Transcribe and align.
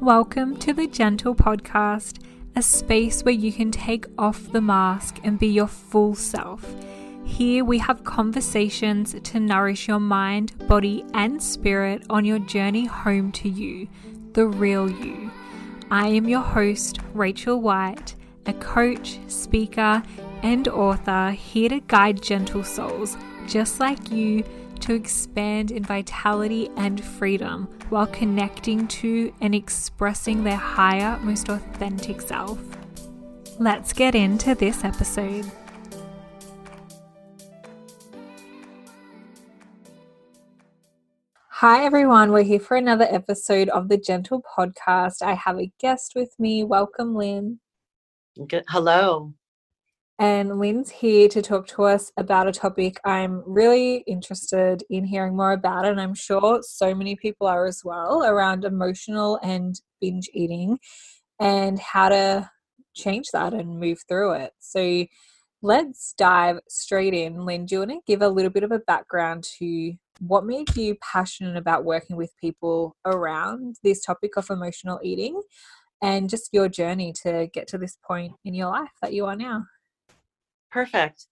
Welcome 0.00 0.58
to 0.58 0.74
the 0.74 0.86
Gentle 0.86 1.34
Podcast, 1.34 2.22
a 2.54 2.60
space 2.60 3.24
where 3.24 3.32
you 3.32 3.50
can 3.50 3.70
take 3.70 4.04
off 4.18 4.52
the 4.52 4.60
mask 4.60 5.18
and 5.24 5.38
be 5.38 5.46
your 5.46 5.66
full 5.66 6.14
self. 6.14 6.62
Here 7.24 7.64
we 7.64 7.78
have 7.78 8.04
conversations 8.04 9.16
to 9.18 9.40
nourish 9.40 9.88
your 9.88 9.98
mind, 9.98 10.52
body, 10.68 11.02
and 11.14 11.42
spirit 11.42 12.04
on 12.10 12.26
your 12.26 12.38
journey 12.40 12.84
home 12.84 13.32
to 13.32 13.48
you, 13.48 13.88
the 14.34 14.46
real 14.46 14.88
you. 14.90 15.30
I 15.90 16.08
am 16.08 16.28
your 16.28 16.42
host, 16.42 16.98
Rachel 17.14 17.62
White, 17.62 18.16
a 18.44 18.52
coach, 18.52 19.18
speaker, 19.28 20.02
and 20.42 20.68
author 20.68 21.30
here 21.30 21.70
to 21.70 21.80
guide 21.80 22.22
gentle 22.22 22.64
souls 22.64 23.16
just 23.46 23.80
like 23.80 24.10
you 24.10 24.44
to 24.86 24.94
expand 24.94 25.72
in 25.72 25.82
vitality 25.82 26.70
and 26.76 27.02
freedom 27.02 27.68
while 27.88 28.06
connecting 28.06 28.86
to 28.86 29.32
and 29.40 29.52
expressing 29.52 30.44
their 30.44 30.56
higher, 30.56 31.18
most 31.22 31.48
authentic 31.48 32.20
self. 32.20 32.58
Let's 33.58 33.92
get 33.92 34.14
into 34.14 34.54
this 34.54 34.84
episode. 34.84 35.50
Hi, 41.48 41.84
everyone. 41.84 42.30
We're 42.30 42.42
here 42.42 42.60
for 42.60 42.76
another 42.76 43.08
episode 43.10 43.68
of 43.70 43.88
the 43.88 43.96
Gentle 43.96 44.42
Podcast. 44.42 45.22
I 45.22 45.34
have 45.34 45.58
a 45.58 45.72
guest 45.80 46.12
with 46.14 46.38
me. 46.38 46.62
Welcome, 46.62 47.16
Lynn. 47.16 47.58
Hello. 48.68 49.32
And 50.18 50.58
Lynn's 50.58 50.90
here 50.90 51.28
to 51.28 51.42
talk 51.42 51.66
to 51.68 51.84
us 51.84 52.10
about 52.16 52.48
a 52.48 52.52
topic 52.52 52.98
I'm 53.04 53.42
really 53.46 53.96
interested 54.06 54.82
in 54.88 55.04
hearing 55.04 55.36
more 55.36 55.52
about, 55.52 55.84
and 55.84 56.00
I'm 56.00 56.14
sure 56.14 56.60
so 56.62 56.94
many 56.94 57.16
people 57.16 57.46
are 57.46 57.66
as 57.66 57.82
well 57.84 58.24
around 58.24 58.64
emotional 58.64 59.38
and 59.42 59.78
binge 60.00 60.30
eating 60.32 60.78
and 61.38 61.78
how 61.78 62.08
to 62.08 62.50
change 62.94 63.26
that 63.34 63.52
and 63.52 63.78
move 63.78 63.98
through 64.08 64.32
it. 64.32 64.52
So 64.58 65.04
let's 65.60 66.14
dive 66.16 66.60
straight 66.66 67.12
in. 67.12 67.44
Lynn, 67.44 67.66
do 67.66 67.74
you 67.74 67.78
want 67.80 67.90
to 67.90 68.00
give 68.06 68.22
a 68.22 68.28
little 68.28 68.50
bit 68.50 68.64
of 68.64 68.72
a 68.72 68.78
background 68.78 69.44
to 69.58 69.92
what 70.20 70.46
made 70.46 70.74
you 70.76 70.96
passionate 71.02 71.58
about 71.58 71.84
working 71.84 72.16
with 72.16 72.32
people 72.40 72.96
around 73.04 73.76
this 73.84 74.02
topic 74.02 74.38
of 74.38 74.48
emotional 74.48 74.98
eating 75.02 75.42
and 76.02 76.30
just 76.30 76.54
your 76.54 76.70
journey 76.70 77.12
to 77.22 77.48
get 77.52 77.68
to 77.68 77.76
this 77.76 77.98
point 78.06 78.32
in 78.46 78.54
your 78.54 78.68
life 78.68 78.92
that 79.02 79.12
you 79.12 79.26
are 79.26 79.36
now? 79.36 79.66
Perfect. 80.70 81.26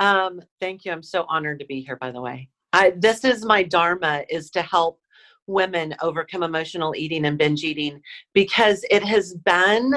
Um, 0.00 0.40
thank 0.60 0.84
you. 0.84 0.92
I'm 0.92 1.02
so 1.02 1.24
honored 1.28 1.58
to 1.60 1.66
be 1.66 1.80
here, 1.80 1.96
by 1.96 2.10
the 2.10 2.20
way. 2.20 2.48
I, 2.72 2.92
this 2.96 3.24
is 3.24 3.44
my 3.44 3.62
dharma 3.62 4.24
is 4.28 4.50
to 4.50 4.62
help 4.62 5.00
women 5.46 5.94
overcome 6.02 6.42
emotional 6.42 6.94
eating 6.96 7.24
and 7.24 7.38
binge 7.38 7.62
eating 7.62 8.00
because 8.34 8.84
it 8.90 9.04
has 9.04 9.34
been 9.34 9.94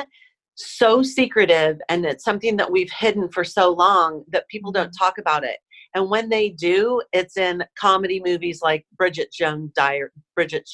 so 0.55 1.01
secretive 1.01 1.79
and 1.89 2.05
it's 2.05 2.23
something 2.23 2.55
that 2.57 2.71
we've 2.71 2.91
hidden 2.91 3.29
for 3.29 3.43
so 3.43 3.71
long 3.71 4.23
that 4.29 4.47
people 4.49 4.71
don't 4.71 4.91
talk 4.91 5.17
about 5.17 5.43
it. 5.43 5.57
And 5.95 6.09
when 6.09 6.29
they 6.29 6.49
do, 6.49 7.01
it's 7.13 7.37
in 7.37 7.63
comedy 7.77 8.21
movies 8.23 8.61
like 8.61 8.85
Bridget 8.95 9.31
Jones 9.33 9.71
Diary, 9.75 10.09
Bridget 10.35 10.69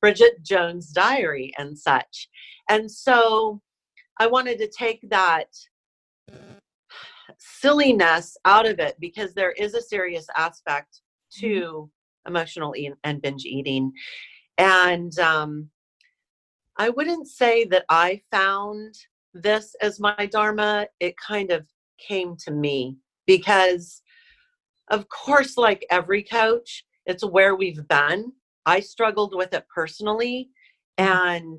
Bridget 0.00 0.42
Jones 0.42 0.90
Diary 0.90 1.52
and 1.58 1.76
such. 1.76 2.28
And 2.68 2.90
so 2.90 3.60
I 4.20 4.26
wanted 4.26 4.58
to 4.58 4.68
take 4.68 5.08
that 5.10 5.46
silliness 7.38 8.36
out 8.44 8.66
of 8.66 8.78
it 8.78 8.96
because 9.00 9.32
there 9.32 9.52
is 9.52 9.74
a 9.74 9.82
serious 9.82 10.26
aspect 10.36 11.00
to 11.38 11.46
mm-hmm. 11.46 12.30
emotional 12.30 12.74
e- 12.76 12.92
and 13.04 13.22
binge 13.22 13.44
eating. 13.44 13.92
And 14.58 15.16
um, 15.18 15.70
I 16.76 16.90
wouldn't 16.90 17.28
say 17.28 17.64
that 17.66 17.84
I 17.88 18.20
found 18.30 18.94
this 19.32 19.74
as 19.80 20.00
my 20.00 20.28
dharma. 20.30 20.88
It 21.00 21.14
kind 21.16 21.50
of 21.50 21.66
came 21.98 22.36
to 22.44 22.50
me 22.50 22.96
because, 23.26 24.02
of 24.90 25.08
course, 25.08 25.56
like 25.56 25.86
every 25.90 26.22
coach, 26.22 26.84
it's 27.06 27.24
where 27.24 27.54
we've 27.54 27.86
been. 27.88 28.32
I 28.66 28.80
struggled 28.80 29.34
with 29.34 29.54
it 29.54 29.64
personally. 29.72 30.50
Mm-hmm. 30.98 31.12
And 31.12 31.58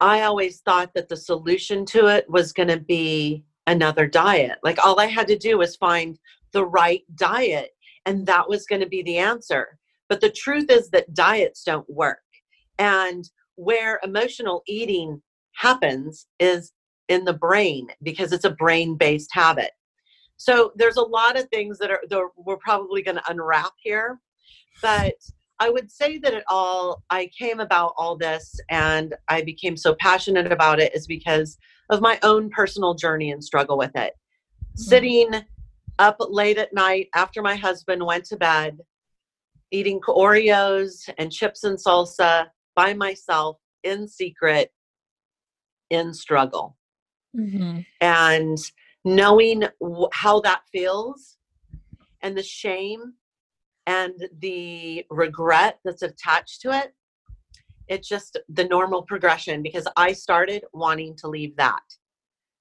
I 0.00 0.22
always 0.22 0.60
thought 0.60 0.92
that 0.94 1.08
the 1.08 1.16
solution 1.16 1.86
to 1.86 2.08
it 2.08 2.28
was 2.28 2.52
going 2.52 2.68
to 2.68 2.80
be 2.80 3.44
another 3.66 4.06
diet. 4.06 4.58
Like 4.62 4.84
all 4.84 5.00
I 5.00 5.06
had 5.06 5.28
to 5.28 5.38
do 5.38 5.58
was 5.58 5.76
find 5.76 6.18
the 6.52 6.64
right 6.64 7.02
diet, 7.14 7.70
and 8.06 8.26
that 8.26 8.48
was 8.48 8.66
going 8.66 8.80
to 8.82 8.88
be 8.88 9.02
the 9.02 9.18
answer. 9.18 9.78
But 10.08 10.20
the 10.20 10.30
truth 10.30 10.70
is 10.70 10.90
that 10.90 11.14
diets 11.14 11.64
don't 11.64 11.88
work. 11.88 12.18
And 12.78 13.28
where 13.56 14.00
emotional 14.02 14.62
eating 14.66 15.22
happens 15.54 16.26
is 16.38 16.72
in 17.08 17.24
the 17.24 17.32
brain 17.32 17.88
because 18.02 18.32
it's 18.32 18.44
a 18.44 18.50
brain 18.50 18.96
based 18.96 19.30
habit. 19.32 19.70
So 20.36 20.72
there's 20.74 20.96
a 20.96 21.02
lot 21.02 21.38
of 21.38 21.48
things 21.48 21.78
that 21.78 21.90
are 21.90 22.02
that 22.08 22.28
we're 22.36 22.56
probably 22.56 23.02
going 23.02 23.16
to 23.16 23.30
unwrap 23.30 23.72
here, 23.82 24.20
but 24.80 25.14
I 25.62 25.70
would 25.70 25.92
say 25.92 26.18
that 26.18 26.34
it 26.34 26.42
all 26.48 27.04
I 27.08 27.30
came 27.38 27.60
about 27.60 27.94
all 27.96 28.16
this 28.16 28.58
and 28.68 29.14
I 29.28 29.42
became 29.42 29.76
so 29.76 29.94
passionate 29.94 30.50
about 30.50 30.80
it 30.80 30.92
is 30.92 31.06
because 31.06 31.56
of 31.88 32.00
my 32.00 32.18
own 32.24 32.50
personal 32.50 32.94
journey 32.94 33.30
and 33.30 33.44
struggle 33.44 33.78
with 33.78 33.94
it. 33.94 34.14
Mm-hmm. 34.14 34.82
Sitting 34.82 35.28
up 36.00 36.16
late 36.18 36.58
at 36.58 36.74
night 36.74 37.10
after 37.14 37.42
my 37.42 37.54
husband 37.54 38.04
went 38.04 38.24
to 38.24 38.36
bed, 38.36 38.80
eating 39.70 40.00
Oreos 40.00 41.08
and 41.16 41.30
chips 41.30 41.62
and 41.62 41.78
salsa 41.78 42.48
by 42.74 42.92
myself 42.92 43.58
in 43.84 44.08
secret, 44.08 44.72
in 45.90 46.12
struggle. 46.12 46.76
Mm-hmm. 47.36 47.82
And 48.00 48.58
knowing 49.04 49.62
w- 49.80 50.08
how 50.12 50.40
that 50.40 50.62
feels 50.72 51.36
and 52.20 52.36
the 52.36 52.42
shame 52.42 53.14
and 53.86 54.28
the 54.40 55.04
regret 55.10 55.78
that's 55.84 56.02
attached 56.02 56.60
to 56.60 56.70
it 56.70 56.94
it's 57.88 58.08
just 58.08 58.38
the 58.48 58.64
normal 58.64 59.02
progression 59.02 59.62
because 59.62 59.86
I 59.96 60.12
started 60.12 60.64
wanting 60.72 61.14
to 61.16 61.28
leave 61.28 61.56
that. 61.56 61.82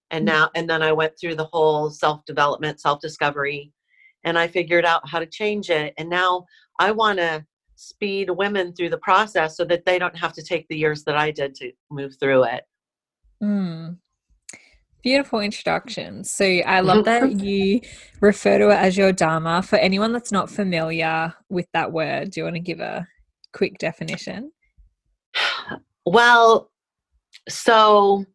And 0.10 0.24
mm. 0.24 0.32
now, 0.32 0.50
and 0.56 0.70
then 0.70 0.82
I 0.82 0.92
went 0.92 1.14
through 1.20 1.36
the 1.36 1.46
whole 1.46 1.90
self 1.90 2.26
development, 2.26 2.82
self 2.82 3.00
discovery, 3.00 3.72
and 4.24 4.38
I 4.38 4.48
figured 4.48 4.86
out 4.86 5.08
how 5.08 5.20
to 5.20 5.26
change 5.26 5.70
it. 5.70 5.94
And 5.98 6.10
now 6.10 6.46
I 6.80 6.92
want 6.92 7.20
to 7.20 7.46
speed 7.76 8.30
women 8.30 8.74
through 8.74 8.90
the 8.90 8.98
process 8.98 9.58
so 9.58 9.66
that 9.66 9.86
they 9.86 9.98
don't 9.98 10.18
have 10.18 10.34
to 10.34 10.44
take 10.44 10.68
the 10.68 10.78
years 10.78 11.04
that 11.06 11.18
I 11.18 11.32
did 11.32 11.56
to 11.56 11.72
move 11.90 12.16
through 12.20 12.44
it. 12.44 12.64
Mm. 13.42 13.98
Beautiful 15.04 15.40
introduction. 15.40 16.24
So 16.24 16.46
I 16.46 16.82
love 16.82 17.06
that 17.06 17.40
you 17.40 17.82
refer 18.20 18.60
to 18.60 18.70
it 18.70 18.76
as 18.76 18.96
your 18.96 19.12
Dharma. 19.12 19.64
For 19.64 19.78
anyone 19.78 20.14
that's 20.14 20.32
not 20.32 20.50
familiar 20.50 21.34
with 21.50 21.66
that 21.74 21.92
word, 21.92 22.32
do 22.32 22.40
you 22.40 22.44
want 22.44 22.56
to 22.56 22.62
give 22.62 22.80
a 22.80 23.08
quick 23.52 23.80
definition? 23.80 24.52
Well, 26.06 26.72
so 27.50 28.26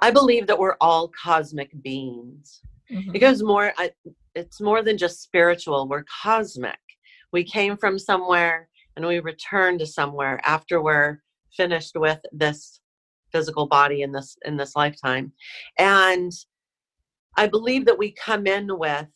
I 0.00 0.10
believe 0.10 0.46
that 0.46 0.58
we're 0.58 0.76
all 0.80 1.10
cosmic 1.20 1.70
beings. 1.82 2.60
Mm-hmm. 2.90 3.16
It 3.16 3.18
goes 3.18 3.42
more, 3.42 3.72
I, 3.78 3.90
it's 4.34 4.60
more 4.60 4.82
than 4.82 4.96
just 4.96 5.22
spiritual, 5.22 5.88
we're 5.88 6.04
cosmic. 6.22 6.78
We 7.32 7.42
came 7.42 7.76
from 7.76 7.98
somewhere 7.98 8.68
and 8.96 9.04
we 9.06 9.18
return 9.18 9.78
to 9.78 9.86
somewhere 9.86 10.40
after 10.44 10.80
we're 10.80 11.22
finished 11.56 11.96
with 11.96 12.20
this 12.32 12.80
physical 13.32 13.66
body 13.66 14.02
in 14.02 14.12
this 14.12 14.36
in 14.44 14.56
this 14.56 14.76
lifetime 14.76 15.32
and 15.78 16.32
i 17.36 17.46
believe 17.46 17.84
that 17.84 17.98
we 17.98 18.12
come 18.12 18.46
in 18.46 18.78
with 18.78 19.06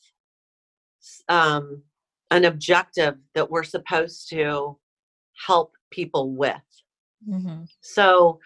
um, 1.29 1.83
an 2.31 2.45
objective 2.45 3.15
that 3.35 3.51
we're 3.51 3.65
supposed 3.65 4.29
to 4.29 4.77
help 5.47 5.73
people 5.91 6.35
with 6.35 6.61
Mm-hmm. 7.29 7.65
So 7.81 8.39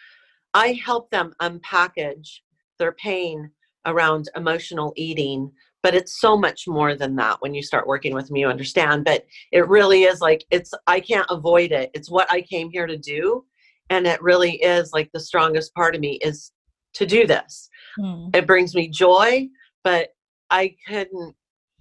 I 0.52 0.72
help 0.84 1.10
them 1.10 1.32
unpackage 1.40 2.40
their 2.78 2.92
pain 2.92 3.50
around 3.86 4.28
emotional 4.36 4.92
eating, 4.96 5.50
but 5.82 5.94
it's 5.94 6.20
so 6.20 6.36
much 6.36 6.66
more 6.66 6.94
than 6.94 7.14
that 7.16 7.40
when 7.40 7.54
you 7.54 7.62
start 7.62 7.86
working 7.86 8.14
with 8.14 8.30
me, 8.30 8.40
you 8.40 8.48
understand. 8.48 9.04
But 9.04 9.26
it 9.52 9.68
really 9.68 10.04
is 10.04 10.20
like, 10.20 10.44
it's, 10.50 10.72
I 10.86 11.00
can't 11.00 11.26
avoid 11.30 11.72
it. 11.72 11.90
It's 11.94 12.10
what 12.10 12.30
I 12.32 12.40
came 12.40 12.70
here 12.70 12.86
to 12.86 12.96
do. 12.96 13.44
And 13.90 14.06
it 14.06 14.22
really 14.22 14.56
is 14.56 14.92
like 14.92 15.10
the 15.12 15.20
strongest 15.20 15.74
part 15.74 15.94
of 15.94 16.00
me 16.00 16.18
is 16.22 16.52
to 16.94 17.06
do 17.06 17.26
this. 17.26 17.68
Mm. 17.98 18.34
It 18.34 18.46
brings 18.46 18.74
me 18.74 18.88
joy, 18.88 19.48
but 19.82 20.08
I 20.50 20.74
couldn't, 20.86 21.34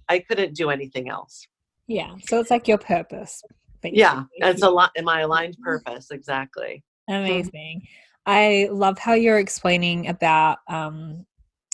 I 0.08 0.18
couldn't 0.18 0.54
do 0.54 0.70
anything 0.70 1.08
else. 1.08 1.46
Yeah. 1.86 2.14
So 2.26 2.40
it's 2.40 2.50
like 2.50 2.68
your 2.68 2.78
purpose. 2.78 3.42
Basically. 3.80 4.00
Yeah, 4.00 4.24
it's 4.36 4.62
a 4.62 4.70
lot. 4.70 4.92
My 5.02 5.20
aligned 5.20 5.58
purpose, 5.62 6.10
exactly. 6.10 6.82
Amazing. 7.08 7.82
I 8.24 8.68
love 8.72 8.98
how 8.98 9.12
you're 9.12 9.38
explaining 9.38 10.08
about 10.08 10.58
um, 10.68 11.26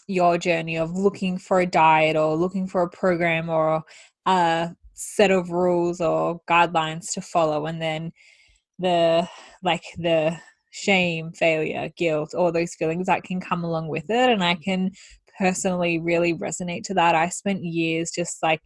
your 0.08 0.36
journey 0.36 0.76
of 0.76 0.90
looking 0.90 1.38
for 1.38 1.60
a 1.60 1.66
diet 1.66 2.16
or 2.16 2.34
looking 2.34 2.66
for 2.66 2.82
a 2.82 2.90
program 2.90 3.48
or 3.48 3.84
a 4.26 4.70
set 4.94 5.30
of 5.30 5.50
rules 5.50 6.00
or 6.00 6.40
guidelines 6.50 7.12
to 7.12 7.20
follow, 7.20 7.66
and 7.66 7.80
then 7.80 8.12
the 8.80 9.28
like 9.62 9.84
the 9.98 10.36
shame, 10.70 11.32
failure, 11.32 11.90
guilt, 11.96 12.34
all 12.34 12.52
those 12.52 12.74
feelings 12.74 13.06
that 13.06 13.24
can 13.24 13.40
come 13.40 13.64
along 13.64 13.88
with 13.88 14.08
it. 14.08 14.30
And 14.30 14.42
I 14.42 14.54
can 14.54 14.92
personally 15.38 15.98
really 15.98 16.34
resonate 16.34 16.84
to 16.84 16.94
that. 16.94 17.14
I 17.14 17.28
spent 17.28 17.64
years 17.64 18.10
just 18.10 18.42
like 18.42 18.60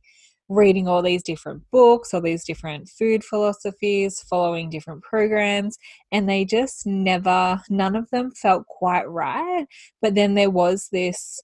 reading 0.48 0.86
all 0.86 1.02
these 1.02 1.22
different 1.22 1.62
books, 1.72 2.12
all 2.12 2.20
these 2.20 2.44
different 2.44 2.88
food 2.88 3.24
philosophies, 3.24 4.20
following 4.28 4.68
different 4.68 5.02
programs, 5.02 5.78
and 6.12 6.28
they 6.28 6.44
just 6.44 6.86
never, 6.86 7.60
none 7.70 7.96
of 7.96 8.10
them 8.10 8.30
felt 8.30 8.66
quite 8.66 9.08
right. 9.08 9.66
But 10.02 10.14
then 10.14 10.34
there 10.34 10.50
was 10.50 10.88
this, 10.92 11.40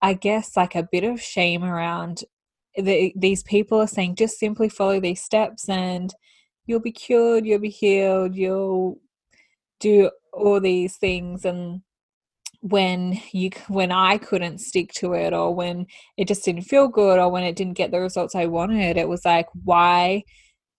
I 0.00 0.14
guess, 0.14 0.56
like 0.56 0.76
a 0.76 0.88
bit 0.90 1.04
of 1.04 1.20
shame 1.20 1.64
around 1.64 2.22
the, 2.76 3.12
these 3.16 3.42
people 3.44 3.80
are 3.80 3.86
saying 3.86 4.16
just 4.16 4.38
simply 4.38 4.68
follow 4.68 5.00
these 5.00 5.22
steps 5.22 5.68
and 5.68 6.12
you'll 6.66 6.80
be 6.80 6.92
cured, 6.92 7.46
you'll 7.46 7.58
be 7.58 7.70
healed, 7.70 8.34
you'll 8.34 8.98
do 9.80 10.10
all 10.32 10.60
these 10.60 10.96
things 10.96 11.44
and 11.44 11.82
when 12.60 13.20
you 13.32 13.50
when 13.68 13.92
I 13.92 14.16
couldn't 14.16 14.58
stick 14.58 14.90
to 14.94 15.12
it 15.12 15.34
or 15.34 15.54
when 15.54 15.86
it 16.16 16.26
just 16.26 16.44
didn't 16.44 16.62
feel 16.62 16.88
good 16.88 17.18
or 17.18 17.30
when 17.30 17.44
it 17.44 17.56
didn't 17.56 17.76
get 17.76 17.90
the 17.90 18.00
results 18.00 18.34
I 18.34 18.46
wanted 18.46 18.96
it 18.96 19.08
was 19.08 19.24
like 19.24 19.46
why 19.64 20.22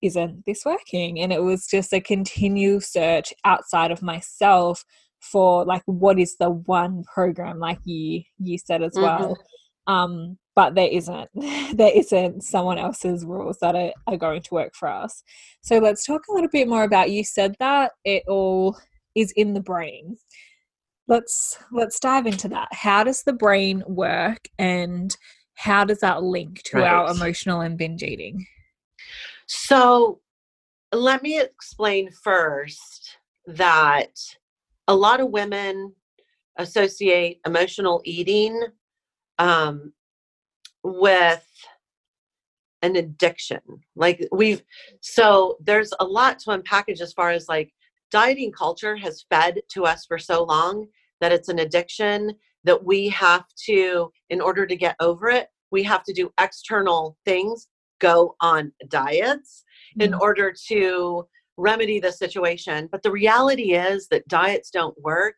isn't 0.02 0.46
this 0.48 0.64
working 0.66 1.20
and 1.20 1.32
it 1.32 1.44
was 1.44 1.68
just 1.68 1.94
a 1.94 2.02
continual 2.02 2.82
search 2.82 3.34
outside 3.44 3.92
of 3.92 4.02
myself 4.02 4.84
for 5.20 5.64
like 5.64 5.84
what 5.86 6.20
is 6.20 6.36
the 6.38 6.50
one 6.50 7.04
program 7.04 7.60
like 7.60 7.80
you 7.84 8.24
you 8.40 8.58
said 8.58 8.82
as 8.82 8.94
well 8.96 9.20
mm-hmm. 9.20 9.44
Um 9.88 10.38
but 10.56 10.74
there 10.74 10.88
isn't 10.88 11.30
there 11.78 11.92
isn't 11.94 12.44
someone 12.44 12.78
else's 12.78 13.26
rules 13.26 13.58
that 13.60 13.76
are, 13.76 13.92
are 14.08 14.18
going 14.18 14.42
to 14.42 14.54
work 14.54 14.74
for 14.74 14.88
us. 14.88 15.24
So 15.62 15.78
let's 15.78 16.06
talk 16.06 16.24
a 16.28 16.34
little 16.34 16.50
bit 16.50 16.68
more 16.68 16.84
about 16.84 17.12
you 17.12 17.24
said 17.24 17.56
that 17.60 17.92
it 18.04 18.24
all 18.28 18.78
is 19.14 19.32
in 19.34 19.54
the 19.54 19.62
brain. 19.62 20.18
Let's 21.08 21.58
let's 21.72 22.00
dive 22.00 22.26
into 22.26 22.48
that. 22.50 22.70
How 22.72 23.04
does 23.04 23.24
the 23.24 23.34
brain 23.34 23.84
work 23.86 24.48
and 24.58 25.16
how 25.56 25.86
does 25.86 26.00
that 26.00 26.24
link 26.24 26.64
to 26.64 26.78
right. 26.78 26.88
our 26.88 27.12
emotional 27.12 27.62
and 27.62 27.78
binge 27.78 28.04
eating? 28.04 28.46
So 29.48 30.22
let 30.92 31.22
me 31.22 31.40
explain 31.40 32.10
first 32.12 33.18
that 33.46 34.10
a 34.88 34.96
lot 34.96 35.20
of 35.20 35.30
women 35.30 35.94
associate 36.58 37.40
emotional 37.46 38.02
eating 38.06 38.60
um, 39.40 39.94
with 40.84 41.46
an 42.82 42.96
addiction 42.98 43.60
like 43.96 44.28
we've 44.32 44.62
so 45.02 45.58
there's 45.60 45.92
a 46.00 46.06
lot 46.06 46.38
to 46.38 46.52
unpackage 46.52 47.02
as 47.02 47.14
far 47.14 47.32
as 47.32 47.50
like 47.50 47.74
dieting 48.12 48.52
culture 48.52 48.96
has 48.96 49.26
fed 49.30 49.60
to 49.70 49.86
us 49.86 50.06
for 50.06 50.20
so 50.20 50.44
long 50.44 50.86
that 51.20 51.32
it's 51.32 51.50
an 51.50 51.60
addiction 51.60 52.32
that 52.64 52.84
we 52.84 53.10
have 53.10 53.46
to 53.66 54.12
in 54.30 54.40
order 54.40 54.68
to 54.68 54.76
get 54.76 54.96
over 55.00 55.30
it 55.30 55.48
we 55.72 55.82
have 55.82 56.04
to 56.04 56.14
do 56.14 56.32
external 56.40 57.18
things 57.26 57.68
go 58.00 58.36
on 58.42 58.72
diets 58.90 59.64
mm-hmm. 59.98 60.02
in 60.02 60.14
order 60.14 60.54
to 60.68 61.26
remedy 61.58 62.00
the 62.00 62.12
situation 62.12 62.88
but 62.92 63.02
the 63.02 63.12
reality 63.12 63.74
is 63.74 64.08
that 64.10 64.28
diets 64.28 64.70
don't 64.70 64.96
work 65.02 65.36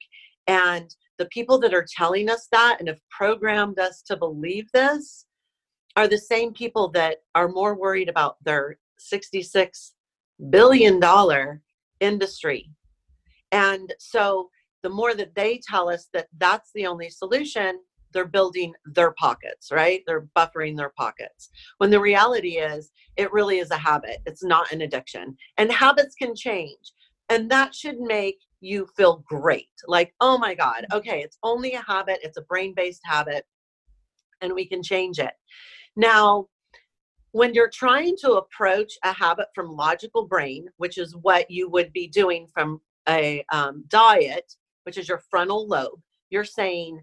and 0.48 0.96
the 1.18 1.26
people 1.28 1.60
that 1.60 1.74
are 1.74 1.86
telling 1.96 2.30
us 2.30 2.48
that 2.52 2.78
and 2.80 2.88
have 2.88 3.02
programmed 3.10 3.80
us 3.80 4.02
to 4.04 4.18
believe 4.18 4.72
this 4.72 5.26
are 5.96 6.08
the 6.08 6.18
same 6.18 6.54
people 6.54 6.90
that 6.90 7.18
are 7.34 7.48
more 7.48 7.76
worried 7.76 8.10
about 8.10 8.38
their 8.44 8.78
66 9.00 9.94
billion 10.50 11.00
dollar 11.00 11.62
industry. 12.00 12.70
And 13.52 13.94
so 14.00 14.50
the 14.84 14.90
more 14.90 15.16
that 15.16 15.36
they 15.36 15.60
tell 15.68 15.90
us 15.90 16.08
that 16.14 16.28
that's 16.38 16.70
the 16.76 16.86
only 16.86 17.10
solution, 17.10 17.80
they're 18.14 18.26
building 18.26 18.74
their 18.86 19.12
pockets, 19.12 19.72
right? 19.72 20.02
They're 20.06 20.28
buffering 20.36 20.78
their 20.78 20.94
pockets. 20.98 21.50
When 21.80 21.90
the 21.90 22.00
reality 22.00 22.58
is, 22.58 22.92
it 23.16 23.34
really 23.34 23.58
is 23.58 23.72
a 23.72 23.78
habit. 23.78 24.20
It's 24.26 24.44
not 24.44 24.72
an 24.72 24.82
addiction. 24.82 25.36
And 25.58 25.72
habits 25.72 26.16
can 26.16 26.36
change. 26.36 26.94
And 27.30 27.50
that 27.52 27.76
should 27.76 28.00
make 28.00 28.38
you 28.62 28.88
feel 28.96 29.24
great. 29.28 29.70
Like, 29.88 30.14
oh 30.22 30.38
my 30.38 30.54
God, 30.56 30.86
okay, 30.94 31.22
it's 31.22 31.38
only 31.44 31.74
a 31.74 31.82
habit, 31.82 32.20
it's 32.24 32.38
a 32.38 32.44
brain 32.44 32.74
based 32.76 33.02
habit, 33.06 33.46
and 34.42 34.54
we 34.54 34.66
can 34.66 34.84
change 34.84 35.20
it. 35.20 35.34
Now, 35.96 36.48
when 37.32 37.54
you're 37.54 37.70
trying 37.70 38.16
to 38.18 38.34
approach 38.34 38.94
a 39.04 39.14
habit 39.14 39.48
from 39.54 39.76
logical 39.76 40.26
brain, 40.28 40.68
which 40.78 40.98
is 40.98 41.16
what 41.16 41.50
you 41.52 41.70
would 41.70 41.94
be 41.94 42.08
doing 42.08 42.48
from 42.54 42.82
a 43.08 43.44
um, 43.52 43.84
diet, 43.90 44.56
which 44.84 44.98
is 44.98 45.08
your 45.08 45.22
frontal 45.30 45.68
lobe, 45.68 46.00
you're 46.30 46.44
saying, 46.44 47.02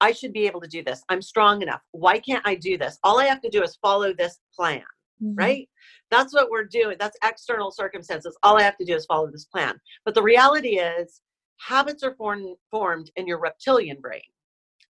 I 0.00 0.12
should 0.12 0.32
be 0.32 0.46
able 0.46 0.60
to 0.60 0.68
do 0.68 0.82
this. 0.82 1.02
I'm 1.08 1.22
strong 1.22 1.62
enough. 1.62 1.80
Why 1.92 2.18
can't 2.18 2.46
I 2.46 2.54
do 2.56 2.76
this? 2.76 2.98
All 3.04 3.20
I 3.20 3.26
have 3.26 3.40
to 3.42 3.50
do 3.50 3.62
is 3.62 3.78
follow 3.80 4.12
this 4.12 4.38
plan, 4.54 4.82
mm-hmm. 5.22 5.34
right? 5.36 5.68
That's 6.10 6.32
what 6.32 6.50
we're 6.50 6.64
doing. 6.64 6.96
That's 6.98 7.18
external 7.24 7.70
circumstances. 7.70 8.36
All 8.42 8.58
I 8.58 8.62
have 8.62 8.76
to 8.78 8.84
do 8.84 8.94
is 8.94 9.06
follow 9.06 9.30
this 9.30 9.44
plan. 9.44 9.80
But 10.04 10.14
the 10.14 10.22
reality 10.22 10.78
is, 10.78 11.20
habits 11.58 12.02
are 12.02 12.14
form- 12.14 12.56
formed 12.70 13.10
in 13.16 13.26
your 13.26 13.38
reptilian 13.38 14.00
brain, 14.00 14.22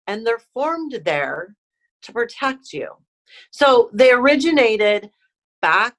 and 0.06 0.26
they're 0.26 0.42
formed 0.52 1.00
there 1.04 1.56
to 2.02 2.12
protect 2.12 2.72
you. 2.72 2.88
So 3.50 3.90
they 3.92 4.12
originated 4.12 5.10
back 5.62 5.94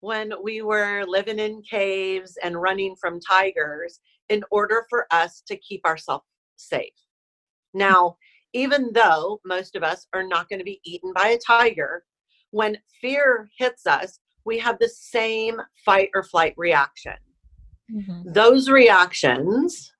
when 0.00 0.32
we 0.42 0.62
were 0.62 1.04
living 1.06 1.38
in 1.38 1.62
caves 1.62 2.36
and 2.42 2.60
running 2.60 2.94
from 2.96 3.20
tigers 3.20 4.00
in 4.28 4.44
order 4.50 4.86
for 4.88 5.06
us 5.10 5.42
to 5.46 5.56
keep 5.56 5.84
ourselves 5.86 6.24
safe. 6.56 6.92
Now, 7.74 8.16
even 8.52 8.92
though 8.92 9.40
most 9.44 9.76
of 9.76 9.82
us 9.82 10.06
are 10.12 10.26
not 10.26 10.48
going 10.48 10.58
to 10.58 10.64
be 10.64 10.80
eaten 10.84 11.12
by 11.14 11.28
a 11.28 11.38
tiger, 11.38 12.04
when 12.50 12.78
fear 13.00 13.50
hits 13.58 13.86
us, 13.86 14.20
we 14.44 14.58
have 14.58 14.78
the 14.78 14.88
same 14.88 15.60
fight 15.84 16.10
or 16.14 16.22
flight 16.22 16.54
reaction. 16.56 17.14
Mm-hmm. 17.92 18.32
Those 18.32 18.68
reactions 18.68 19.92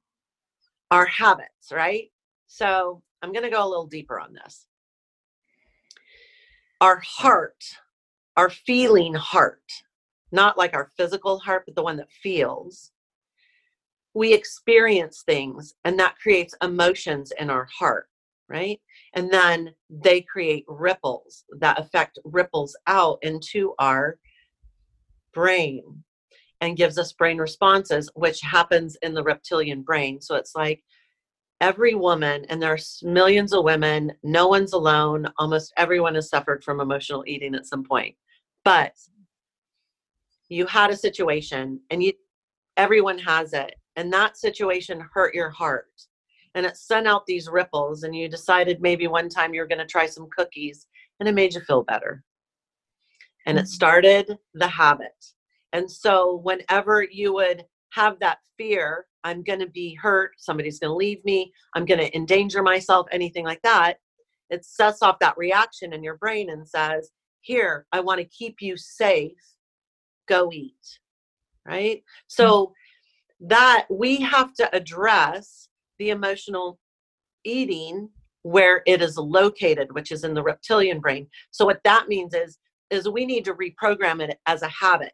are 0.91 1.07
habits, 1.07 1.73
right? 1.73 2.11
So 2.47 3.03
I'm 3.23 3.33
going 3.33 3.45
to 3.45 3.51
go 3.51 3.65
a 3.65 3.69
little 3.69 3.87
deeper 3.87 4.19
on 4.21 4.33
this 4.33 4.67
our 6.81 7.03
heart, 7.05 7.65
our 8.37 8.51
feeling 8.51 9.13
heart, 9.13 9.73
not 10.31 10.57
like 10.57 10.75
our 10.75 10.91
physical 10.97 11.39
heart, 11.41 11.65
but 11.67 11.75
the 11.75 11.83
one 11.83 11.97
that 11.97 12.11
feels, 12.23 12.93
we 14.15 14.33
experience 14.33 15.23
things 15.27 15.75
and 15.85 15.99
that 15.99 16.17
creates 16.23 16.55
emotions 16.63 17.33
in 17.39 17.51
our 17.51 17.69
heart, 17.77 18.09
right? 18.49 18.81
And 19.15 19.31
then 19.31 19.75
they 19.91 20.23
create 20.23 20.65
ripples 20.69 21.45
that 21.61 21.79
affect 21.79 22.19
ripples 22.25 22.77
out 22.87 23.19
into 23.23 23.75
our 23.79 24.19
brain 25.33 26.05
and 26.61 26.77
gives 26.77 26.99
us 26.99 27.13
brain 27.13 27.39
responses, 27.39 28.11
which 28.15 28.41
happens 28.41 28.97
in 29.03 29.15
the 29.15 29.23
reptilian 29.23 29.83
brain. 29.83 30.21
So 30.21 30.35
it's 30.35 30.55
like 30.55 30.83
every 31.61 31.95
woman, 31.95 32.45
and 32.49 32.61
there's 32.61 33.01
millions 33.05 33.53
of 33.53 33.65
women, 33.65 34.13
no 34.23 34.49
one's 34.49 34.73
alone. 34.73 35.29
Almost 35.39 35.73
everyone 35.77 36.15
has 36.15 36.29
suffered 36.29 36.65
from 36.65 36.81
emotional 36.81 37.25
eating 37.27 37.55
at 37.55 37.67
some 37.67 37.85
point. 37.85 38.17
But 38.65 38.93
you 40.49 40.67
had 40.67 40.91
a 40.91 40.97
situation 40.97 41.81
and 41.91 42.03
you 42.03 42.13
everyone 42.77 43.19
has 43.19 43.53
it. 43.53 43.75
And 43.97 44.13
that 44.13 44.37
situation 44.37 45.05
hurt 45.13 45.35
your 45.35 45.51
heart. 45.51 45.91
And 46.55 46.67
it 46.67 46.77
sent 46.77 47.07
out 47.07 47.27
these 47.27 47.49
ripples, 47.49 48.03
and 48.03 48.15
you 48.15 48.29
decided 48.29 48.81
maybe 48.81 49.07
one 49.07 49.29
time 49.29 49.55
you're 49.55 49.67
going 49.67 49.79
to 49.79 49.87
try 49.87 50.07
some 50.07 50.29
cookies, 50.37 50.87
and 51.21 51.29
it 51.29 51.35
made 51.35 51.55
you 51.55 51.61
feel 51.61 51.83
better. 51.85 52.23
And 53.47 53.59
it 53.59 53.63
mm-hmm. 53.63 53.69
started 53.69 54.39
the 54.55 54.69
habit. 54.69 55.25
And 55.73 55.91
so, 55.91 56.41
whenever 56.43 57.03
you 57.03 57.35
would 57.35 57.65
have 57.91 58.19
that 58.21 58.39
fear 58.57 59.07
I'm 59.25 59.43
going 59.43 59.61
to 59.61 59.69
be 59.69 59.95
hurt, 59.95 60.33
somebody's 60.39 60.79
going 60.79 60.91
to 60.91 60.97
leave 60.97 61.25
me, 61.25 61.53
I'm 61.75 61.85
going 61.85 62.01
to 62.01 62.15
endanger 62.17 62.63
myself, 62.63 63.07
anything 63.11 63.45
like 63.45 63.63
that, 63.63 63.99
it 64.51 64.65
sets 64.65 65.03
off 65.03 65.19
that 65.21 65.37
reaction 65.37 65.93
in 65.93 66.03
your 66.03 66.17
brain 66.17 66.51
and 66.51 66.67
says, 66.67 67.11
Here, 67.41 67.87
I 67.93 68.01
want 68.01 68.21
to 68.21 68.27
keep 68.27 68.57
you 68.61 68.77
safe, 68.77 69.39
go 70.29 70.51
eat. 70.53 70.99
Right? 71.67 72.03
So 72.29 72.73
that 73.41 73.87
we 73.91 74.17
have 74.17 74.55
to 74.55 74.75
address 74.75 75.69
the 75.99 76.11
emotional 76.11 76.79
eating 77.45 78.09
where 78.43 78.83
it 78.87 79.03
is 79.03 79.17
located, 79.17 79.93
which 79.93 80.13
is 80.13 80.25
in 80.25 80.35
the 80.35 80.43
reptilian 80.43 81.01
brain. 81.01 81.27
So 81.51 81.65
what 81.65 81.81
that 81.85 82.09
means 82.09 82.35
is 82.35 82.59
is 82.91 83.09
we 83.09 83.27
need 83.27 83.45
to 83.45 83.55
reprogram 83.55 84.23
it 84.23 84.39
as 84.47 84.63
a 84.63 84.69
habit, 84.69 85.13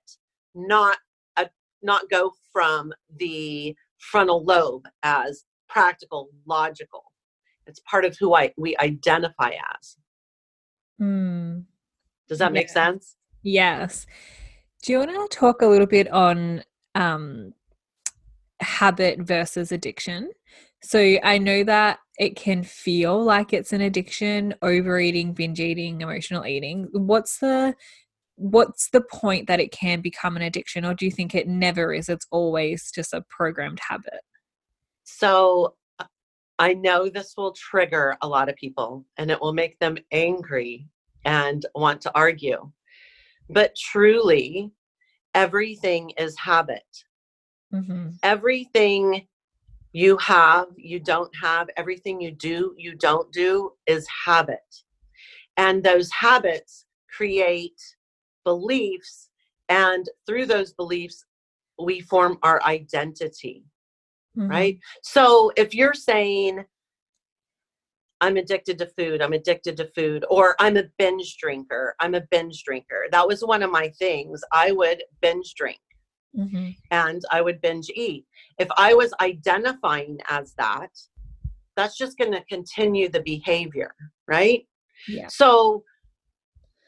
not 0.54 0.98
a 1.36 1.48
not 1.82 2.08
go 2.10 2.32
from 2.52 2.92
the 3.18 3.74
frontal 3.98 4.44
lobe 4.44 4.86
as 5.02 5.44
practical, 5.68 6.28
logical. 6.46 7.02
It's 7.66 7.80
part 7.80 8.04
of 8.04 8.16
who 8.18 8.34
I 8.34 8.52
we 8.56 8.76
identify 8.76 9.52
as. 9.74 9.96
Mm. 11.00 11.64
Does 12.28 12.38
that 12.38 12.50
yeah. 12.52 12.60
make 12.60 12.68
sense? 12.68 13.16
Yes. 13.42 14.06
Do 14.82 14.92
you 14.92 14.98
want 14.98 15.10
to 15.10 15.36
talk 15.36 15.62
a 15.62 15.66
little 15.66 15.86
bit 15.86 16.10
on 16.12 16.62
um, 16.94 17.54
habit 18.60 19.20
versus 19.20 19.72
addiction. 19.72 20.30
So 20.84 20.98
I 21.22 21.38
know 21.38 21.64
that 21.64 21.98
it 22.18 22.36
can 22.36 22.62
feel 22.62 23.22
like 23.22 23.52
it's 23.52 23.72
an 23.72 23.80
addiction, 23.80 24.54
overeating, 24.60 25.32
binge 25.32 25.58
eating, 25.58 26.02
emotional 26.02 26.44
eating. 26.44 26.88
What's 26.92 27.38
the 27.38 27.74
what's 28.36 28.90
the 28.90 29.00
point 29.00 29.46
that 29.46 29.60
it 29.60 29.70
can 29.70 30.00
become 30.00 30.36
an 30.36 30.42
addiction 30.42 30.84
or 30.84 30.94
do 30.94 31.04
you 31.04 31.10
think 31.10 31.34
it 31.34 31.46
never 31.46 31.92
is 31.92 32.08
it's 32.08 32.26
always 32.30 32.90
just 32.90 33.14
a 33.14 33.24
programmed 33.30 33.78
habit 33.88 34.20
so 35.04 35.74
i 36.58 36.74
know 36.74 37.08
this 37.08 37.34
will 37.36 37.52
trigger 37.52 38.16
a 38.22 38.28
lot 38.28 38.48
of 38.48 38.56
people 38.56 39.04
and 39.18 39.30
it 39.30 39.40
will 39.40 39.52
make 39.52 39.78
them 39.78 39.96
angry 40.10 40.88
and 41.24 41.66
want 41.76 42.00
to 42.00 42.10
argue 42.14 42.70
but 43.50 43.74
truly 43.76 44.72
everything 45.34 46.10
is 46.18 46.36
habit 46.36 46.82
mm-hmm. 47.72 48.08
everything 48.24 49.24
you 49.94 50.16
have, 50.18 50.66
you 50.76 50.98
don't 50.98 51.30
have, 51.40 51.68
everything 51.76 52.20
you 52.20 52.32
do, 52.32 52.74
you 52.76 52.96
don't 52.96 53.32
do 53.32 53.70
is 53.86 54.04
habit. 54.26 54.58
And 55.56 55.84
those 55.84 56.10
habits 56.10 56.84
create 57.16 57.80
beliefs, 58.44 59.30
and 59.68 60.04
through 60.26 60.46
those 60.46 60.72
beliefs, 60.72 61.24
we 61.80 62.00
form 62.00 62.38
our 62.42 62.60
identity. 62.64 63.64
Mm-hmm. 64.36 64.50
Right. 64.50 64.78
So 65.04 65.52
if 65.56 65.72
you're 65.72 65.94
saying, 65.94 66.64
I'm 68.20 68.36
addicted 68.36 68.78
to 68.78 68.86
food, 68.98 69.22
I'm 69.22 69.32
addicted 69.32 69.76
to 69.76 69.86
food, 69.94 70.24
or 70.28 70.56
I'm 70.58 70.76
a 70.76 70.84
binge 70.98 71.36
drinker, 71.36 71.94
I'm 72.00 72.16
a 72.16 72.22
binge 72.32 72.64
drinker. 72.64 73.06
That 73.12 73.28
was 73.28 73.42
one 73.42 73.62
of 73.62 73.70
my 73.70 73.90
things. 73.90 74.42
I 74.50 74.72
would 74.72 75.04
binge 75.22 75.54
drink 75.54 75.78
mm-hmm. 76.36 76.70
and 76.90 77.22
I 77.30 77.40
would 77.40 77.60
binge 77.60 77.90
eat. 77.94 78.26
If 78.58 78.68
I 78.76 78.94
was 78.94 79.12
identifying 79.20 80.18
as 80.28 80.54
that, 80.58 80.90
that's 81.76 81.96
just 81.96 82.18
going 82.18 82.32
to 82.32 82.44
continue 82.44 83.08
the 83.08 83.22
behavior, 83.22 83.94
right? 84.28 84.66
Yeah. 85.08 85.26
So 85.28 85.82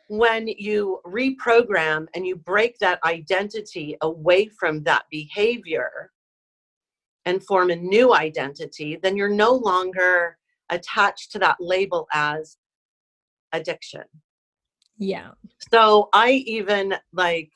when 0.09 0.47
you 0.47 1.01
reprogram 1.05 2.07
and 2.15 2.27
you 2.27 2.37
break 2.37 2.79
that 2.79 3.03
identity 3.05 3.97
away 4.03 4.49
from 4.49 4.83
that 4.85 5.05
behavior 5.11 6.13
and 7.25 7.45
form 7.45 7.71
a 7.71 7.77
new 7.77 8.15
identity, 8.15 8.99
then 9.03 9.17
you're 9.17 9.29
no 9.29 9.53
longer 9.53 10.39
attached 10.71 11.33
to 11.33 11.39
that 11.41 11.57
label 11.59 12.07
as 12.13 12.57
addiction. 13.53 14.05
Yeah. 14.99 15.33
So 15.73 16.09
I 16.13 16.31
even 16.47 16.95
like 17.13 17.51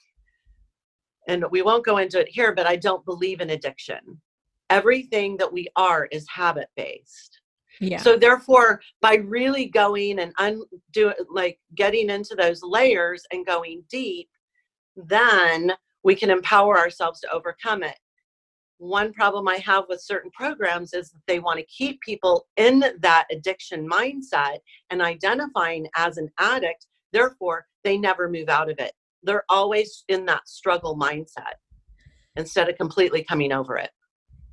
and 1.30 1.44
we 1.52 1.62
won't 1.62 1.84
go 1.84 1.98
into 1.98 2.18
it 2.18 2.28
here, 2.28 2.52
but 2.52 2.66
I 2.66 2.74
don't 2.74 3.04
believe 3.04 3.40
in 3.40 3.50
addiction. 3.50 4.20
Everything 4.68 5.36
that 5.36 5.52
we 5.52 5.68
are 5.76 6.06
is 6.06 6.26
habit 6.28 6.68
based. 6.76 7.40
Yeah. 7.80 7.98
So 7.98 8.16
therefore, 8.16 8.80
by 9.00 9.14
really 9.14 9.66
going 9.66 10.18
and 10.18 10.32
undo 10.38 11.14
like 11.30 11.58
getting 11.76 12.10
into 12.10 12.34
those 12.34 12.60
layers 12.62 13.22
and 13.30 13.46
going 13.46 13.84
deep, 13.88 14.28
then 14.96 15.72
we 16.02 16.16
can 16.16 16.30
empower 16.30 16.76
ourselves 16.76 17.20
to 17.20 17.30
overcome 17.32 17.84
it. 17.84 17.96
One 18.78 19.12
problem 19.12 19.46
I 19.46 19.58
have 19.58 19.84
with 19.88 20.02
certain 20.02 20.30
programs 20.32 20.94
is 20.94 21.10
that 21.10 21.22
they 21.28 21.38
want 21.38 21.60
to 21.60 21.66
keep 21.66 22.00
people 22.00 22.48
in 22.56 22.82
that 23.00 23.26
addiction 23.30 23.88
mindset 23.88 24.58
and 24.90 25.00
identifying 25.00 25.86
as 25.96 26.16
an 26.16 26.28
addict. 26.40 26.86
Therefore, 27.12 27.66
they 27.84 27.96
never 27.96 28.28
move 28.28 28.48
out 28.48 28.70
of 28.70 28.78
it 28.78 28.92
they're 29.22 29.44
always 29.48 30.04
in 30.08 30.26
that 30.26 30.48
struggle 30.48 30.96
mindset 30.96 31.54
instead 32.36 32.68
of 32.68 32.76
completely 32.78 33.24
coming 33.24 33.52
over 33.52 33.76
it. 33.76 33.90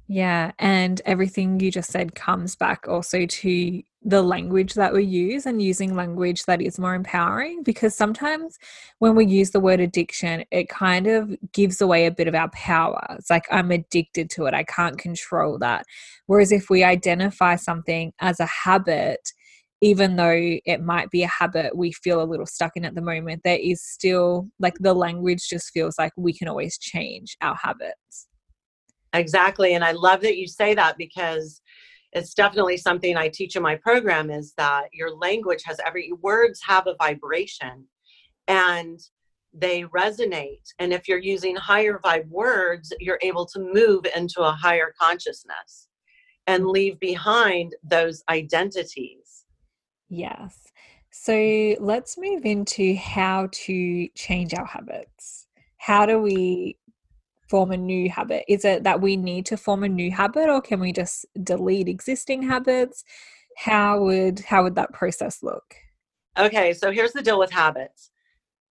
Yeah, 0.10 0.54
and 0.58 1.02
everything 1.06 1.60
you 1.60 1.70
just 1.70 1.92
said 1.92 2.16
comes 2.16 2.56
back 2.56 2.88
also 2.88 3.26
to 3.26 3.84
the 4.04 4.22
language 4.22 4.74
that 4.76 4.94
we 4.94 5.04
use 5.04 5.46
and 5.46 5.62
using 5.62 5.94
language 5.94 6.46
that 6.46 6.62
is 6.62 6.80
more 6.80 6.96
empowering 6.96 7.62
because 7.62 7.94
sometimes 7.94 8.58
when 9.00 9.16
we 9.16 9.26
use 9.26 9.52
the 9.52 9.60
word 9.60 9.82
addiction, 9.82 10.46
it 10.50 10.70
kind 10.70 11.08
of 11.08 11.36
gives 11.52 11.82
away 11.82 12.06
a 12.06 12.12
bit 12.12 12.30
of 12.30 12.36
our 12.36 12.50
power. 12.52 13.06
It's 13.20 13.30
like 13.30 13.44
I'm 13.52 13.70
addicted 13.70 14.30
to 14.32 14.46
it, 14.46 14.54
I 14.54 14.64
can't 14.64 14.98
control 14.98 15.60
that. 15.60 15.86
Whereas 16.26 16.54
if 16.54 16.70
we 16.70 16.86
identify 16.86 17.58
something 17.58 18.14
as 18.22 18.40
a 18.40 18.46
habit, 18.46 19.34
even 19.82 20.16
though 20.16 20.58
it 20.66 20.82
might 20.82 21.10
be 21.12 21.24
a 21.24 21.28
habit 21.28 21.76
we 21.76 21.92
feel 21.92 22.22
a 22.22 22.26
little 22.26 22.46
stuck 22.46 22.72
in 22.76 22.86
at 22.86 22.96
the 22.96 23.02
moment, 23.02 23.42
there 23.44 23.60
is 23.60 23.84
still 23.84 24.50
like 24.60 24.76
the 24.80 24.94
language 24.94 25.48
just 25.48 25.72
feels 25.72 25.96
like 26.00 26.12
we 26.18 26.34
can 26.34 26.48
always 26.48 26.78
change 26.78 27.38
our 27.42 27.56
habits. 27.56 28.28
Exactly. 29.14 29.76
And 29.76 29.84
I 29.84 29.92
love 29.92 30.22
that 30.22 30.38
you 30.38 30.48
say 30.48 30.74
that 30.74 30.98
because 30.98 31.62
it's 32.14 32.34
definitely 32.34 32.78
something 32.78 33.16
I 33.16 33.30
teach 33.30 33.56
in 33.56 33.62
my 33.62 33.76
program 33.76 34.32
is 34.32 34.54
that 34.58 34.86
your 34.94 35.16
language 35.16 35.62
has 35.66 35.80
every 35.86 36.12
words 36.22 36.60
have 36.66 36.88
a 36.88 36.96
vibration 36.96 37.86
and 38.48 39.00
they 39.54 39.84
resonate. 39.84 40.64
And 40.80 40.94
if 40.94 41.08
you're 41.08 41.20
using 41.20 41.56
higher 41.56 42.00
vibe 42.04 42.28
words, 42.30 42.92
you're 43.00 43.20
able 43.22 43.46
to 43.48 43.60
move 43.60 44.06
into 44.16 44.42
a 44.42 44.52
higher 44.52 44.94
consciousness 45.00 45.88
and 46.48 46.68
leave 46.68 47.00
behind 47.00 47.76
those 47.84 48.24
identities 48.30 49.27
Yes. 50.10 50.72
So 51.12 51.76
let's 51.80 52.18
move 52.18 52.46
into 52.46 52.96
how 52.96 53.50
to 53.52 54.08
change 54.10 54.54
our 54.54 54.66
habits. 54.66 55.48
How 55.78 56.06
do 56.06 56.22
we 56.22 56.78
form 57.50 57.72
a 57.72 57.78
new 57.78 58.10
habit? 58.10 58.44
Is 58.48 58.66
it 58.66 58.84
that 58.84 59.02
we 59.02 59.16
need 59.16 59.46
to 59.48 59.58
form 59.58 59.84
a 59.84 59.90
new 59.90 60.12
habit 60.12 60.50
or 60.50 60.62
can 60.62 60.80
we 60.80 60.92
just 60.92 61.26
delete 61.44 61.88
existing 61.88 62.44
habits? 62.44 63.04
How 63.58 64.00
would 64.02 64.42
how 64.42 64.64
would 64.64 64.76
that 64.76 64.94
process 64.94 65.42
look? 65.42 65.76
Okay, 66.38 66.74
so 66.74 66.92
here's 66.92 67.14
the 67.14 67.24
deal 67.24 67.40
with 67.40 67.52
habits. 67.52 68.12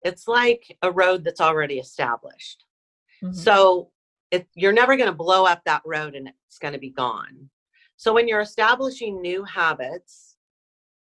It's 0.02 0.28
like 0.28 0.76
a 0.82 0.92
road 0.92 1.24
that's 1.24 1.40
already 1.40 1.78
established. 1.78 2.64
Mm-hmm. 3.22 3.32
So 3.32 3.90
it, 4.30 4.46
you're 4.54 4.72
never 4.72 4.96
going 4.96 5.08
to 5.08 5.16
blow 5.16 5.46
up 5.46 5.62
that 5.64 5.82
road 5.86 6.14
and 6.14 6.28
it's 6.46 6.58
going 6.58 6.74
to 6.74 6.80
be 6.80 6.90
gone. 6.90 7.48
So 7.96 8.12
when 8.12 8.28
you're 8.28 8.40
establishing 8.40 9.22
new 9.22 9.44
habits, 9.44 10.33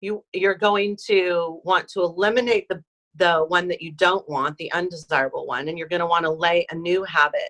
you 0.01 0.23
you're 0.33 0.55
going 0.55 0.97
to 1.07 1.61
want 1.63 1.87
to 1.87 2.01
eliminate 2.01 2.67
the 2.67 2.83
the 3.15 3.45
one 3.47 3.67
that 3.67 3.81
you 3.81 3.91
don't 3.93 4.27
want 4.29 4.57
the 4.57 4.71
undesirable 4.73 5.45
one 5.45 5.67
and 5.67 5.77
you're 5.77 5.87
going 5.87 5.99
to 5.99 6.05
want 6.05 6.25
to 6.25 6.31
lay 6.31 6.65
a 6.71 6.75
new 6.75 7.03
habit 7.03 7.49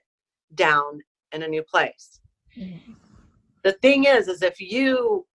down 0.55 0.99
in 1.31 1.43
a 1.43 1.47
new 1.47 1.63
place 1.63 2.19
mm-hmm. 2.57 2.93
the 3.63 3.73
thing 3.73 4.03
is 4.03 4.27
is 4.27 4.41
if 4.41 4.59
you 4.59 5.25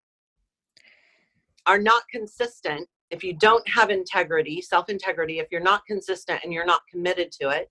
are 1.67 1.79
not 1.79 2.03
consistent 2.11 2.87
if 3.11 3.23
you 3.23 3.33
don't 3.33 3.67
have 3.69 3.91
integrity 3.91 4.61
self 4.61 4.89
integrity 4.89 5.39
if 5.39 5.47
you're 5.51 5.61
not 5.61 5.87
consistent 5.87 6.41
and 6.45 6.53
you're 6.53 6.67
not 6.67 6.83
committed 6.91 7.33
to 7.33 7.49
it 7.49 7.71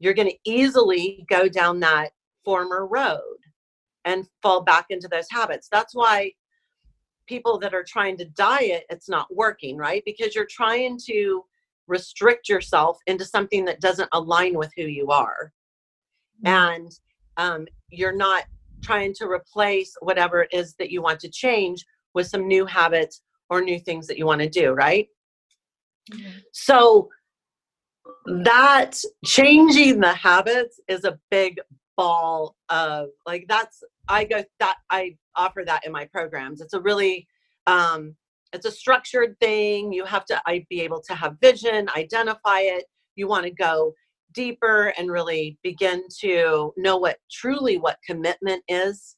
you're 0.00 0.14
going 0.14 0.28
to 0.28 0.50
easily 0.50 1.24
go 1.28 1.48
down 1.48 1.80
that 1.80 2.10
former 2.44 2.86
road 2.86 3.36
and 4.04 4.26
fall 4.42 4.62
back 4.62 4.86
into 4.90 5.06
those 5.08 5.26
habits 5.30 5.68
that's 5.70 5.94
why 5.94 6.32
people 7.28 7.58
that 7.58 7.74
are 7.74 7.84
trying 7.84 8.16
to 8.16 8.24
diet, 8.24 8.84
it's 8.90 9.08
not 9.08 9.32
working, 9.34 9.76
right? 9.76 10.02
Because 10.04 10.34
you're 10.34 10.46
trying 10.46 10.98
to 11.06 11.44
restrict 11.86 12.48
yourself 12.48 12.98
into 13.06 13.24
something 13.24 13.64
that 13.64 13.80
doesn't 13.80 14.08
align 14.12 14.54
with 14.54 14.72
who 14.76 14.84
you 14.84 15.08
are. 15.08 15.52
Mm-hmm. 16.44 16.82
And 16.82 17.00
um, 17.36 17.66
you're 17.90 18.16
not 18.16 18.44
trying 18.82 19.14
to 19.14 19.26
replace 19.26 19.94
whatever 20.00 20.42
it 20.42 20.50
is 20.52 20.74
that 20.78 20.90
you 20.90 21.02
want 21.02 21.20
to 21.20 21.28
change 21.28 21.84
with 22.14 22.26
some 22.26 22.46
new 22.46 22.66
habits 22.66 23.22
or 23.50 23.60
new 23.60 23.78
things 23.78 24.06
that 24.06 24.18
you 24.18 24.26
want 24.26 24.40
to 24.40 24.48
do, 24.48 24.72
right? 24.72 25.08
Mm-hmm. 26.12 26.38
So 26.52 27.08
that 28.26 28.98
changing 29.24 30.00
the 30.00 30.12
habits 30.12 30.80
is 30.88 31.04
a 31.04 31.18
big 31.30 31.60
ball 31.96 32.54
of 32.68 33.08
like 33.26 33.44
that's 33.48 33.82
I 34.08 34.24
go 34.24 34.42
that 34.60 34.76
I 34.90 35.16
offer 35.36 35.62
that 35.66 35.84
in 35.86 35.92
my 35.92 36.06
programs. 36.06 36.60
It's 36.60 36.74
a 36.74 36.80
really 36.80 37.26
um, 37.66 38.14
it's 38.52 38.66
a 38.66 38.70
structured 38.70 39.36
thing. 39.40 39.92
You 39.92 40.04
have 40.04 40.24
to 40.26 40.40
I 40.46 40.64
be 40.70 40.80
able 40.80 41.02
to 41.02 41.14
have 41.14 41.36
vision, 41.40 41.88
identify 41.96 42.60
it. 42.60 42.84
You 43.16 43.28
want 43.28 43.44
to 43.44 43.50
go 43.50 43.94
deeper 44.32 44.92
and 44.98 45.10
really 45.10 45.58
begin 45.62 46.04
to 46.20 46.72
know 46.76 46.96
what 46.96 47.16
truly 47.30 47.78
what 47.78 47.98
commitment 48.06 48.62
is 48.68 49.16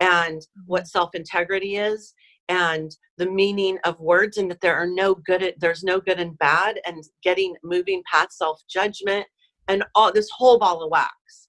and 0.00 0.42
what 0.66 0.82
mm-hmm. 0.82 0.98
self-integrity 0.98 1.76
is 1.76 2.14
and 2.48 2.96
the 3.18 3.30
meaning 3.30 3.78
of 3.84 3.98
words 3.98 4.36
and 4.38 4.50
that 4.50 4.60
there 4.60 4.76
are 4.76 4.86
no 4.86 5.14
good 5.14 5.54
there's 5.58 5.82
no 5.82 6.00
good 6.00 6.20
and 6.20 6.38
bad 6.38 6.80
and 6.86 7.02
getting 7.22 7.54
moving 7.64 8.02
past 8.10 8.38
self-judgment 8.38 9.26
and 9.68 9.84
all 9.94 10.12
this 10.12 10.30
whole 10.30 10.58
ball 10.58 10.82
of 10.82 10.90
wax 10.90 11.45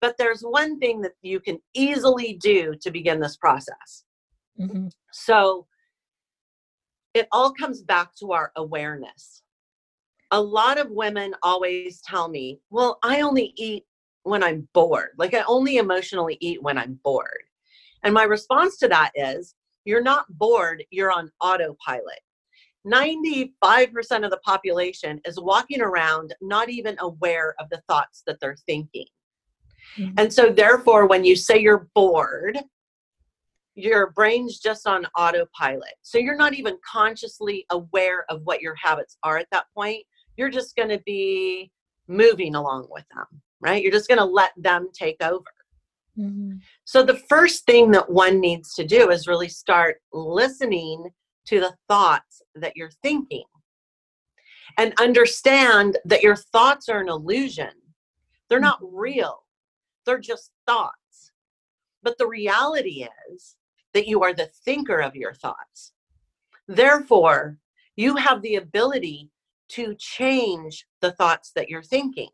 but 0.00 0.16
there's 0.18 0.42
one 0.42 0.78
thing 0.78 1.00
that 1.02 1.12
you 1.22 1.40
can 1.40 1.58
easily 1.74 2.34
do 2.34 2.74
to 2.80 2.90
begin 2.90 3.20
this 3.20 3.36
process. 3.36 4.04
Mm-hmm. 4.58 4.88
So 5.12 5.66
it 7.14 7.28
all 7.32 7.52
comes 7.52 7.82
back 7.82 8.14
to 8.16 8.32
our 8.32 8.52
awareness. 8.56 9.42
A 10.30 10.40
lot 10.40 10.78
of 10.78 10.90
women 10.90 11.34
always 11.42 12.00
tell 12.02 12.28
me, 12.28 12.60
well, 12.70 12.98
I 13.02 13.20
only 13.20 13.52
eat 13.56 13.84
when 14.22 14.42
I'm 14.42 14.68
bored. 14.74 15.10
Like 15.18 15.34
I 15.34 15.42
only 15.48 15.78
emotionally 15.78 16.36
eat 16.40 16.62
when 16.62 16.78
I'm 16.78 16.98
bored. 17.02 17.42
And 18.04 18.14
my 18.14 18.22
response 18.22 18.78
to 18.78 18.88
that 18.88 19.10
is 19.14 19.54
you're 19.84 20.02
not 20.02 20.26
bored, 20.30 20.84
you're 20.90 21.12
on 21.12 21.30
autopilot. 21.40 22.20
95% 22.86 23.50
of 24.24 24.30
the 24.30 24.40
population 24.44 25.20
is 25.26 25.38
walking 25.38 25.82
around 25.82 26.34
not 26.40 26.70
even 26.70 26.96
aware 27.00 27.54
of 27.58 27.68
the 27.70 27.82
thoughts 27.88 28.22
that 28.26 28.38
they're 28.40 28.56
thinking. 28.66 29.06
Mm-hmm. 29.98 30.14
And 30.18 30.32
so, 30.32 30.50
therefore, 30.50 31.06
when 31.06 31.24
you 31.24 31.36
say 31.36 31.58
you're 31.58 31.88
bored, 31.94 32.58
your 33.74 34.10
brain's 34.10 34.58
just 34.58 34.86
on 34.86 35.06
autopilot. 35.16 35.94
So, 36.02 36.18
you're 36.18 36.36
not 36.36 36.54
even 36.54 36.76
consciously 36.88 37.66
aware 37.70 38.24
of 38.28 38.42
what 38.44 38.60
your 38.60 38.74
habits 38.74 39.16
are 39.22 39.38
at 39.38 39.48
that 39.52 39.66
point. 39.74 40.04
You're 40.36 40.50
just 40.50 40.76
going 40.76 40.90
to 40.90 41.00
be 41.04 41.70
moving 42.08 42.54
along 42.54 42.88
with 42.90 43.04
them, 43.14 43.26
right? 43.60 43.82
You're 43.82 43.92
just 43.92 44.08
going 44.08 44.18
to 44.18 44.24
let 44.24 44.52
them 44.56 44.88
take 44.92 45.22
over. 45.22 45.44
Mm-hmm. 46.18 46.56
So, 46.84 47.02
the 47.02 47.20
first 47.28 47.64
thing 47.66 47.90
that 47.92 48.10
one 48.10 48.40
needs 48.40 48.74
to 48.74 48.86
do 48.86 49.10
is 49.10 49.26
really 49.26 49.48
start 49.48 50.00
listening 50.12 51.10
to 51.46 51.60
the 51.60 51.74
thoughts 51.88 52.42
that 52.54 52.76
you're 52.76 52.92
thinking 53.02 53.44
and 54.78 54.92
understand 55.00 55.98
that 56.04 56.22
your 56.22 56.36
thoughts 56.36 56.88
are 56.88 57.00
an 57.00 57.08
illusion. 57.08 57.70
They're 58.48 58.60
not 58.60 58.80
mm-hmm. 58.82 58.96
real, 58.96 59.38
they're 60.06 60.18
just 60.18 60.50
thoughts. 60.66 61.32
But 62.02 62.16
the 62.18 62.26
reality 62.26 63.06
is 63.30 63.56
that 63.92 64.06
you 64.06 64.22
are 64.22 64.32
the 64.32 64.50
thinker 64.64 64.98
of 64.98 65.14
your 65.14 65.34
thoughts. 65.34 65.92
Therefore, 66.68 67.58
you 67.96 68.16
have 68.16 68.42
the 68.42 68.56
ability 68.56 69.30
to 69.70 69.94
change 69.96 70.86
the 71.00 71.12
thoughts 71.12 71.52
that 71.54 71.68
you're 71.68 71.82
thinking. 71.82 72.30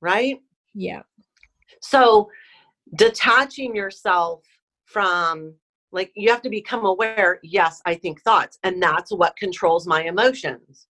Right? 0.00 0.40
Yeah. 0.74 1.02
So, 1.82 2.30
detaching 2.96 3.74
yourself 3.74 4.42
from 4.84 5.54
like 5.92 6.12
you 6.14 6.30
have 6.30 6.42
to 6.42 6.50
become 6.50 6.84
aware 6.84 7.38
yes 7.42 7.80
i 7.86 7.94
think 7.94 8.20
thoughts 8.22 8.58
and 8.64 8.82
that's 8.82 9.12
what 9.12 9.36
controls 9.36 9.86
my 9.86 10.02
emotions 10.02 10.88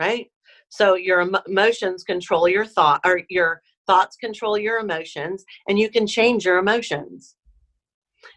right 0.00 0.30
so 0.68 0.94
your 0.94 1.20
emotions 1.46 2.02
control 2.02 2.48
your 2.48 2.66
thought 2.66 3.00
or 3.04 3.20
your 3.28 3.60
thoughts 3.86 4.16
control 4.16 4.58
your 4.58 4.78
emotions 4.78 5.44
and 5.68 5.78
you 5.78 5.90
can 5.90 6.06
change 6.06 6.44
your 6.44 6.58
emotions. 6.58 7.36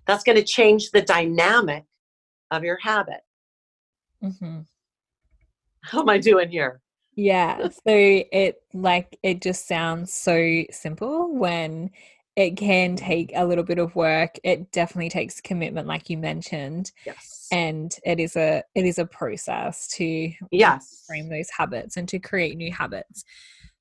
That's 0.08 0.24
going 0.24 0.38
to 0.38 0.44
change 0.44 0.91
the 0.91 1.01
dynamic 1.01 1.86
of 2.51 2.63
your 2.63 2.77
habit. 2.82 3.22
Mm-hmm. 4.24 4.60
how 5.82 6.01
am 6.01 6.10
i 6.10 6.18
doing 6.18 6.50
here? 6.50 6.82
Yeah 7.15 7.70
so 7.70 7.79
it 7.86 8.62
like 8.74 9.18
it 9.24 9.41
just 9.41 9.65
sounds 9.65 10.13
so 10.13 10.63
simple 10.72 11.34
when 11.34 11.91
it 12.36 12.56
can 12.56 12.96
take 12.96 13.32
a 13.36 13.46
little 13.46 13.65
bit 13.65 13.79
of 13.79 13.96
work. 13.96 14.36
It 14.46 14.72
definitely 14.72 15.10
takes 15.10 15.41
commitment 15.41 15.88
like 15.88 16.10
you 16.10 16.18
mentioned 16.18 16.91
yes. 17.06 17.48
and 17.51 17.94
it 18.06 18.20
is 18.20 18.36
a 18.36 18.63
it 18.75 18.86
is 18.86 18.98
a 18.98 19.06
process 19.06 19.88
to 19.96 20.32
yes. 20.51 21.03
frame 21.06 21.29
those 21.29 21.50
habits 21.50 21.98
and 21.98 22.08
to 22.10 22.20
create 22.20 22.56
new 22.56 22.72
habits 22.72 23.25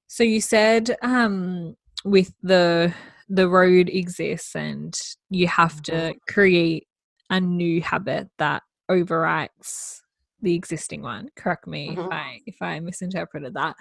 so 0.08 0.24
you 0.24 0.40
said 0.40 0.96
um 1.02 1.76
with 2.04 2.34
the 2.42 2.92
the 3.28 3.48
road 3.48 3.88
exists 3.88 4.56
and 4.56 4.98
you 5.30 5.46
have 5.46 5.80
to 5.82 5.92
mm-hmm. 5.92 6.32
create 6.32 6.86
a 7.30 7.40
new 7.40 7.80
habit 7.80 8.28
that 8.38 8.62
overwrites 8.90 10.00
the 10.42 10.54
existing 10.54 11.02
one 11.02 11.28
correct 11.36 11.66
me 11.66 11.90
mm-hmm. 11.90 12.00
if 12.00 12.08
i 12.10 12.40
if 12.46 12.56
i 12.60 12.80
misinterpreted 12.80 13.54
that 13.54 13.76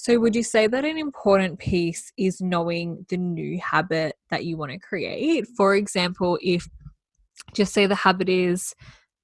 so, 0.00 0.18
would 0.18 0.34
you 0.34 0.42
say 0.42 0.66
that 0.66 0.86
an 0.86 0.96
important 0.96 1.58
piece 1.58 2.10
is 2.16 2.40
knowing 2.40 3.04
the 3.10 3.18
new 3.18 3.60
habit 3.60 4.16
that 4.30 4.46
you 4.46 4.56
want 4.56 4.72
to 4.72 4.78
create? 4.78 5.46
For 5.58 5.74
example, 5.74 6.38
if 6.40 6.66
just 7.52 7.74
say 7.74 7.84
the 7.84 7.94
habit 7.94 8.30
is 8.30 8.74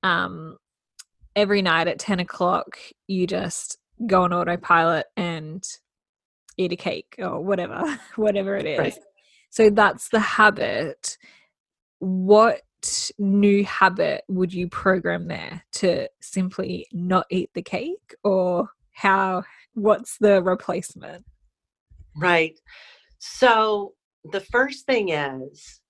um, 0.03 0.59
every 1.35 1.63
night 1.63 1.89
at 1.89 1.99
10 1.99 2.21
o'clock, 2.21 2.77
you 3.07 3.27
just 3.27 3.79
go 4.07 4.25
on 4.25 4.35
autopilot 4.35 5.07
and 5.17 5.65
eat 6.57 6.73
a 6.73 6.77
cake 6.77 7.17
or 7.19 7.41
whatever, 7.41 7.99
whatever 8.17 8.57
it 8.57 8.67
is. 8.67 8.79
Right. 8.79 8.99
So, 9.51 9.71
that's 9.71 10.09
the 10.09 10.21
habit. 10.21 11.19
What 11.99 12.63
new 13.19 13.65
habit 13.65 14.23
would 14.29 14.53
you 14.53 14.69
program 14.69 15.29
there 15.29 15.65
to 15.73 16.09
simply 16.21 16.87
not 16.93 17.27
eat 17.31 17.51
the 17.55 17.63
cake 17.63 18.15
or 18.23 18.69
how 18.93 19.43
what's 19.75 20.19
the 20.19 20.43
replacement? 20.43 21.25
Right. 22.17 22.59
So 23.19 23.95
the 24.25 24.41
first 24.41 24.87
thing 24.87 25.11
is 25.11 25.81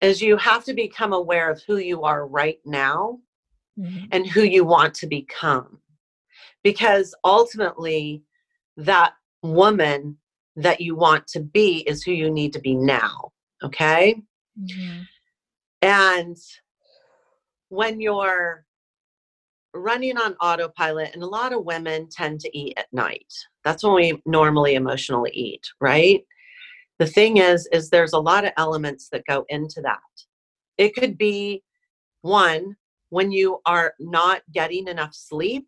is 0.00 0.20
you 0.20 0.36
have 0.36 0.64
to 0.64 0.74
become 0.74 1.12
aware 1.12 1.48
of 1.48 1.62
who 1.66 1.76
you 1.76 2.02
are 2.02 2.26
right 2.26 2.58
now 2.64 3.18
mm-hmm. 3.78 4.06
and 4.10 4.26
who 4.26 4.42
you 4.42 4.64
want 4.64 4.94
to 4.94 5.06
become. 5.06 5.78
Because 6.64 7.14
ultimately 7.24 8.24
that 8.76 9.12
woman 9.42 10.16
that 10.56 10.80
you 10.80 10.94
want 10.94 11.26
to 11.28 11.40
be 11.40 11.78
is 11.88 12.02
who 12.02 12.12
you 12.12 12.30
need 12.30 12.52
to 12.52 12.60
be 12.60 12.74
now. 12.74 13.32
Okay? 13.62 14.20
Mm-hmm. 14.60 15.02
And 15.82 16.36
when 17.68 18.00
you're 18.00 18.64
running 19.74 20.18
on 20.18 20.34
autopilot 20.34 21.10
and 21.14 21.22
a 21.22 21.26
lot 21.26 21.52
of 21.52 21.64
women 21.64 22.08
tend 22.10 22.40
to 22.40 22.58
eat 22.58 22.74
at 22.76 22.92
night 22.92 23.32
that's 23.64 23.82
when 23.82 23.94
we 23.94 24.22
normally 24.26 24.74
emotionally 24.74 25.30
eat 25.32 25.66
right 25.80 26.24
the 26.98 27.06
thing 27.06 27.38
is 27.38 27.66
is 27.72 27.88
there's 27.88 28.12
a 28.12 28.18
lot 28.18 28.44
of 28.44 28.52
elements 28.58 29.08
that 29.10 29.24
go 29.26 29.46
into 29.48 29.80
that 29.80 29.98
it 30.76 30.94
could 30.94 31.16
be 31.16 31.62
one 32.20 32.76
when 33.08 33.32
you 33.32 33.60
are 33.64 33.94
not 33.98 34.42
getting 34.52 34.86
enough 34.88 35.14
sleep 35.14 35.66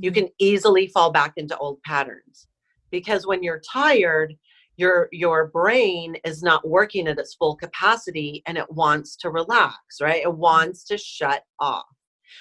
you 0.00 0.10
mm-hmm. 0.10 0.20
can 0.20 0.28
easily 0.38 0.86
fall 0.86 1.12
back 1.12 1.34
into 1.36 1.56
old 1.58 1.80
patterns 1.82 2.46
because 2.90 3.26
when 3.26 3.42
you're 3.42 3.60
tired 3.60 4.34
your 4.76 5.08
your 5.12 5.48
brain 5.48 6.16
is 6.24 6.42
not 6.42 6.66
working 6.66 7.06
at 7.08 7.18
its 7.18 7.34
full 7.34 7.56
capacity 7.56 8.42
and 8.46 8.56
it 8.56 8.70
wants 8.70 9.16
to 9.16 9.30
relax 9.30 9.76
right 10.00 10.22
it 10.22 10.28
mm-hmm. 10.28 10.40
wants 10.40 10.84
to 10.84 10.96
shut 10.96 11.42
off 11.58 11.84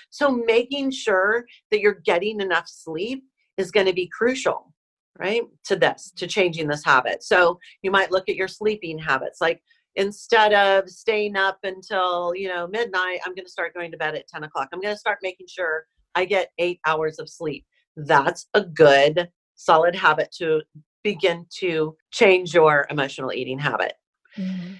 so 0.09 0.29
making 0.31 0.91
sure 0.91 1.45
that 1.71 1.79
you're 1.79 2.01
getting 2.05 2.41
enough 2.41 2.67
sleep 2.67 3.23
is 3.57 3.71
going 3.71 3.85
to 3.85 3.93
be 3.93 4.07
crucial, 4.07 4.73
right? 5.19 5.43
To 5.65 5.75
this, 5.75 6.11
to 6.17 6.27
changing 6.27 6.67
this 6.67 6.85
habit. 6.85 7.23
So 7.23 7.59
you 7.81 7.91
might 7.91 8.11
look 8.11 8.29
at 8.29 8.35
your 8.35 8.47
sleeping 8.47 8.97
habits 8.97 9.41
like 9.41 9.61
instead 9.95 10.53
of 10.53 10.87
staying 10.87 11.35
up 11.35 11.57
until 11.63 12.31
you 12.35 12.47
know 12.47 12.67
midnight 12.67 13.19
i'm 13.25 13.33
going 13.33 13.43
to 13.43 13.51
start 13.51 13.73
going 13.73 13.89
to 13.89 13.97
bed 13.97 14.13
at 14.13 14.27
10 14.27 14.43
o'clock 14.43 14.69
i'm 14.71 14.79
going 14.79 14.93
to 14.93 14.99
start 14.99 15.17
making 15.23 15.47
sure 15.49 15.83
i 16.13 16.23
get 16.23 16.51
eight 16.59 16.79
hours 16.85 17.17
of 17.17 17.27
sleep 17.27 17.65
that's 17.97 18.45
a 18.53 18.61
good 18.61 19.27
solid 19.59 19.95
habit 19.95 20.31
to 20.31 20.61
begin 21.03 21.45
to 21.49 21.95
change 22.11 22.53
your 22.53 22.85
emotional 22.89 23.31
eating 23.31 23.59
habit 23.59 23.93
mm-hmm. 24.37 24.73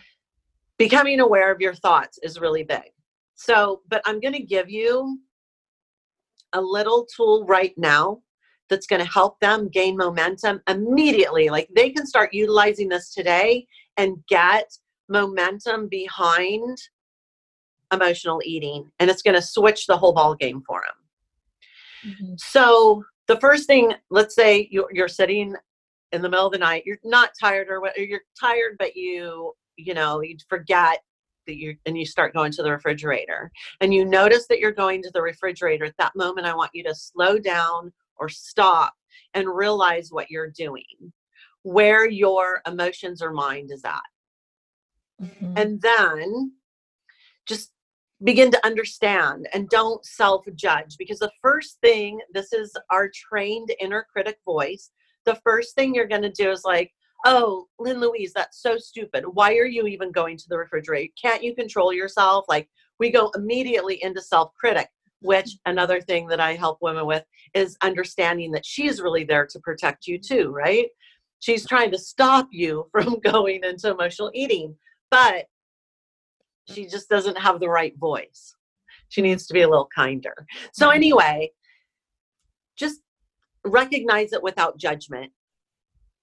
becoming 0.77 1.19
aware 1.19 1.51
of 1.51 1.61
your 1.61 1.73
thoughts 1.73 2.19
is 2.23 2.39
really 2.39 2.63
big 2.63 2.91
so, 3.39 3.83
but 3.87 4.01
I'm 4.05 4.19
going 4.19 4.33
to 4.33 4.43
give 4.43 4.69
you 4.69 5.17
a 6.51 6.59
little 6.59 7.07
tool 7.15 7.45
right 7.45 7.73
now 7.77 8.19
that's 8.69 8.85
going 8.85 9.01
to 9.01 9.09
help 9.09 9.39
them 9.39 9.69
gain 9.69 9.95
momentum 9.95 10.59
immediately. 10.67 11.47
Like 11.47 11.69
they 11.73 11.89
can 11.89 12.05
start 12.05 12.33
utilizing 12.33 12.89
this 12.89 13.13
today 13.13 13.65
and 13.95 14.17
get 14.27 14.69
momentum 15.07 15.87
behind 15.87 16.77
emotional 17.93 18.41
eating, 18.43 18.91
and 18.99 19.09
it's 19.09 19.21
going 19.21 19.35
to 19.35 19.41
switch 19.41 19.87
the 19.87 19.97
whole 19.97 20.13
ball 20.13 20.35
game 20.35 20.61
for 20.67 20.83
them. 20.85 22.11
Mm-hmm. 22.11 22.33
So, 22.39 23.05
the 23.29 23.39
first 23.39 23.67
thing, 23.67 23.93
let's 24.09 24.33
say 24.33 24.67
you're, 24.71 24.89
you're 24.91 25.07
sitting 25.07 25.55
in 26.11 26.21
the 26.23 26.29
middle 26.29 26.47
of 26.47 26.51
the 26.51 26.57
night, 26.57 26.83
you're 26.83 26.97
not 27.03 27.29
tired 27.39 27.67
or 27.69 27.79
what, 27.79 27.95
you're 27.95 28.21
tired, 28.39 28.75
but 28.79 28.95
you, 28.95 29.53
you 29.77 29.93
know, 29.93 30.21
you 30.21 30.35
forget 30.49 30.99
that 31.45 31.57
you 31.57 31.75
and 31.85 31.95
you 31.95 32.05
start 32.05 32.33
going 32.33 32.51
to 32.51 32.63
the 32.63 32.71
refrigerator 32.71 33.51
and 33.81 33.93
you 33.93 34.03
notice 34.03 34.47
that 34.47 34.59
you're 34.59 34.71
going 34.71 35.01
to 35.03 35.11
the 35.13 35.21
refrigerator 35.21 35.85
at 35.85 35.95
that 35.97 36.15
moment 36.15 36.45
i 36.45 36.53
want 36.53 36.69
you 36.75 36.83
to 36.83 36.93
slow 36.93 37.39
down 37.39 37.91
or 38.17 38.29
stop 38.29 38.93
and 39.33 39.47
realize 39.47 40.09
what 40.11 40.29
you're 40.29 40.51
doing 40.51 40.83
where 41.63 42.07
your 42.07 42.61
emotions 42.67 43.19
or 43.19 43.31
mind 43.31 43.71
is 43.71 43.83
at 43.83 43.99
mm-hmm. 45.19 45.53
and 45.57 45.81
then 45.81 46.51
just 47.47 47.71
begin 48.23 48.51
to 48.51 48.65
understand 48.65 49.47
and 49.53 49.69
don't 49.69 50.05
self 50.05 50.45
judge 50.55 50.97
because 50.97 51.19
the 51.19 51.31
first 51.41 51.77
thing 51.81 52.19
this 52.33 52.51
is 52.53 52.75
our 52.89 53.09
trained 53.09 53.71
inner 53.79 54.05
critic 54.11 54.37
voice 54.45 54.91
the 55.25 55.39
first 55.43 55.75
thing 55.75 55.93
you're 55.93 56.07
going 56.07 56.21
to 56.21 56.31
do 56.31 56.51
is 56.51 56.63
like 56.65 56.91
oh, 57.25 57.67
Lynn 57.79 57.99
Louise, 57.99 58.31
that's 58.33 58.61
so 58.61 58.77
stupid. 58.77 59.25
Why 59.33 59.57
are 59.57 59.65
you 59.65 59.87
even 59.87 60.09
going 60.09 60.37
to 60.37 60.45
the 60.47 60.57
refrigerator? 60.57 61.11
Can't 61.21 61.43
you 61.43 61.53
control 61.53 61.91
yourself? 61.91 62.45
Like, 62.47 62.69
we 62.97 63.09
go 63.09 63.29
immediately 63.35 64.01
into 64.01 64.21
self 64.21 64.53
critic, 64.55 64.87
which 65.19 65.57
another 65.65 65.99
thing 65.99 66.27
that 66.27 66.39
I 66.39 66.53
help 66.53 66.77
women 66.81 67.05
with 67.05 67.25
is 67.53 67.75
understanding 67.81 68.53
that 68.53 68.65
she's 68.65 69.01
really 69.01 69.25
there 69.25 69.45
to 69.47 69.59
protect 69.59 70.07
you 70.07 70.17
too, 70.17 70.49
right? 70.51 70.87
she's 71.39 71.65
trying 71.65 71.91
to 71.91 71.97
stop 71.97 72.47
you 72.51 72.87
from 72.91 73.19
going 73.19 73.63
into 73.63 73.89
emotional 73.89 74.31
eating, 74.33 74.75
but 75.09 75.45
she 76.71 76.87
just 76.87 77.09
doesn't 77.09 77.37
have 77.37 77.59
the 77.59 77.69
right 77.69 77.97
voice. 77.97 78.55
She 79.09 79.21
needs 79.21 79.47
to 79.47 79.53
be 79.53 79.61
a 79.61 79.69
little 79.69 79.89
kinder. 79.93 80.45
So, 80.71 80.89
anyway, 80.89 81.51
just 82.77 83.01
recognize 83.65 84.33
it 84.33 84.43
without 84.43 84.77
judgment 84.77 85.31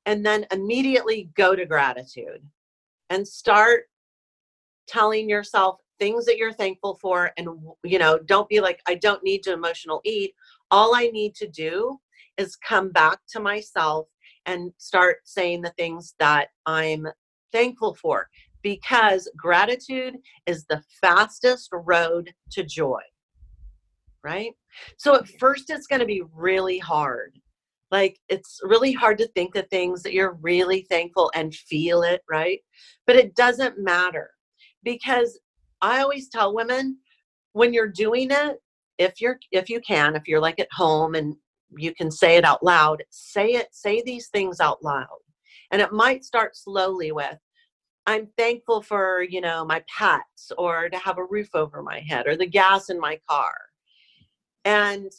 and 0.07 0.25
then 0.25 0.47
immediately 0.53 1.31
go 1.35 1.55
to 1.55 1.67
gratitude 1.67 2.43
and 3.11 3.27
start 3.27 3.85
telling 4.87 5.29
yourself 5.29 5.81
things 5.99 6.25
that 6.27 6.37
you're 6.37 6.53
thankful 6.53 6.95
for 7.01 7.33
and 7.37 7.49
you 7.83 7.99
know 7.99 8.19
don't 8.27 8.49
be 8.49 8.61
like 8.61 8.81
i 8.87 8.95
don't 8.95 9.23
need 9.25 9.43
to 9.43 9.53
emotional 9.53 10.01
eat 10.05 10.33
all 10.71 10.95
i 10.95 11.09
need 11.09 11.35
to 11.35 11.49
do 11.49 11.99
is 12.39 12.57
come 12.57 12.91
back 12.91 13.19
to 13.29 13.41
myself 13.41 14.07
and 14.45 14.73
start 14.79 15.19
saying 15.25 15.61
the 15.61 15.71
things 15.71 16.15
that 16.19 16.49
i'm 16.67 17.07
thankful 17.53 17.95
for 17.95 18.29
because 18.67 19.31
gratitude 19.37 20.17
is 20.47 20.65
the 20.65 20.83
fastest 21.01 21.69
road 21.73 22.33
to 22.51 22.65
joy 22.65 23.01
right? 24.25 24.55
So 24.97 25.15
at 25.15 25.29
first 25.39 25.71
it's 25.71 25.87
going 25.87 26.01
to 26.01 26.07
be 26.07 26.25
really 26.35 26.79
hard. 26.81 27.39
Like 27.93 28.19
it's 28.29 28.59
really 28.65 28.93
hard 28.93 29.19
to 29.19 29.29
think 29.29 29.55
the 29.55 29.63
things 29.63 30.03
that 30.03 30.13
you're 30.13 30.37
really 30.43 30.85
thankful 30.91 31.31
and 31.37 31.55
feel 31.55 32.03
it 32.03 32.23
right? 32.29 32.59
But 33.07 33.15
it 33.15 33.37
doesn't 33.37 33.79
matter 33.79 34.31
because 34.83 35.39
i 35.83 36.01
always 36.01 36.29
tell 36.29 36.55
women 36.55 36.97
when 37.53 37.73
you're 37.75 38.01
doing 38.05 38.29
it 38.31 38.57
if 38.99 39.21
you're 39.21 39.39
if 39.53 39.69
you 39.69 39.81
can 39.81 40.17
if 40.17 40.27
you're 40.27 40.41
like 40.41 40.59
at 40.59 40.69
home 40.73 41.15
and 41.15 41.35
you 41.77 41.93
can 41.95 42.11
say 42.11 42.37
it 42.37 42.45
out 42.45 42.63
loud 42.63 43.03
say 43.11 43.49
it 43.49 43.69
say 43.73 44.03
these 44.03 44.29
things 44.29 44.59
out 44.59 44.83
loud. 44.83 45.21
And 45.71 45.81
it 45.83 45.93
might 45.93 46.25
start 46.25 46.57
slowly 46.57 47.13
with 47.13 47.39
i'm 48.07 48.27
thankful 48.39 48.83
for 48.83 49.23
you 49.23 49.41
know 49.41 49.65
my 49.65 49.83
pets 49.89 50.53
or 50.59 50.89
to 50.89 50.99
have 50.99 51.19
a 51.19 51.25
roof 51.25 51.49
over 51.55 51.83
my 51.83 52.01
head 52.01 52.27
or 52.27 52.37
the 52.37 52.47
gas 52.47 52.91
in 52.91 52.99
my 52.99 53.19
car 53.29 53.53
and 54.65 55.13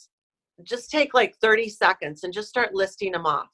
just 0.62 0.90
take 0.90 1.14
like 1.14 1.36
30 1.36 1.68
seconds 1.68 2.24
and 2.24 2.32
just 2.32 2.48
start 2.48 2.74
listing 2.74 3.12
them 3.12 3.26
off. 3.26 3.48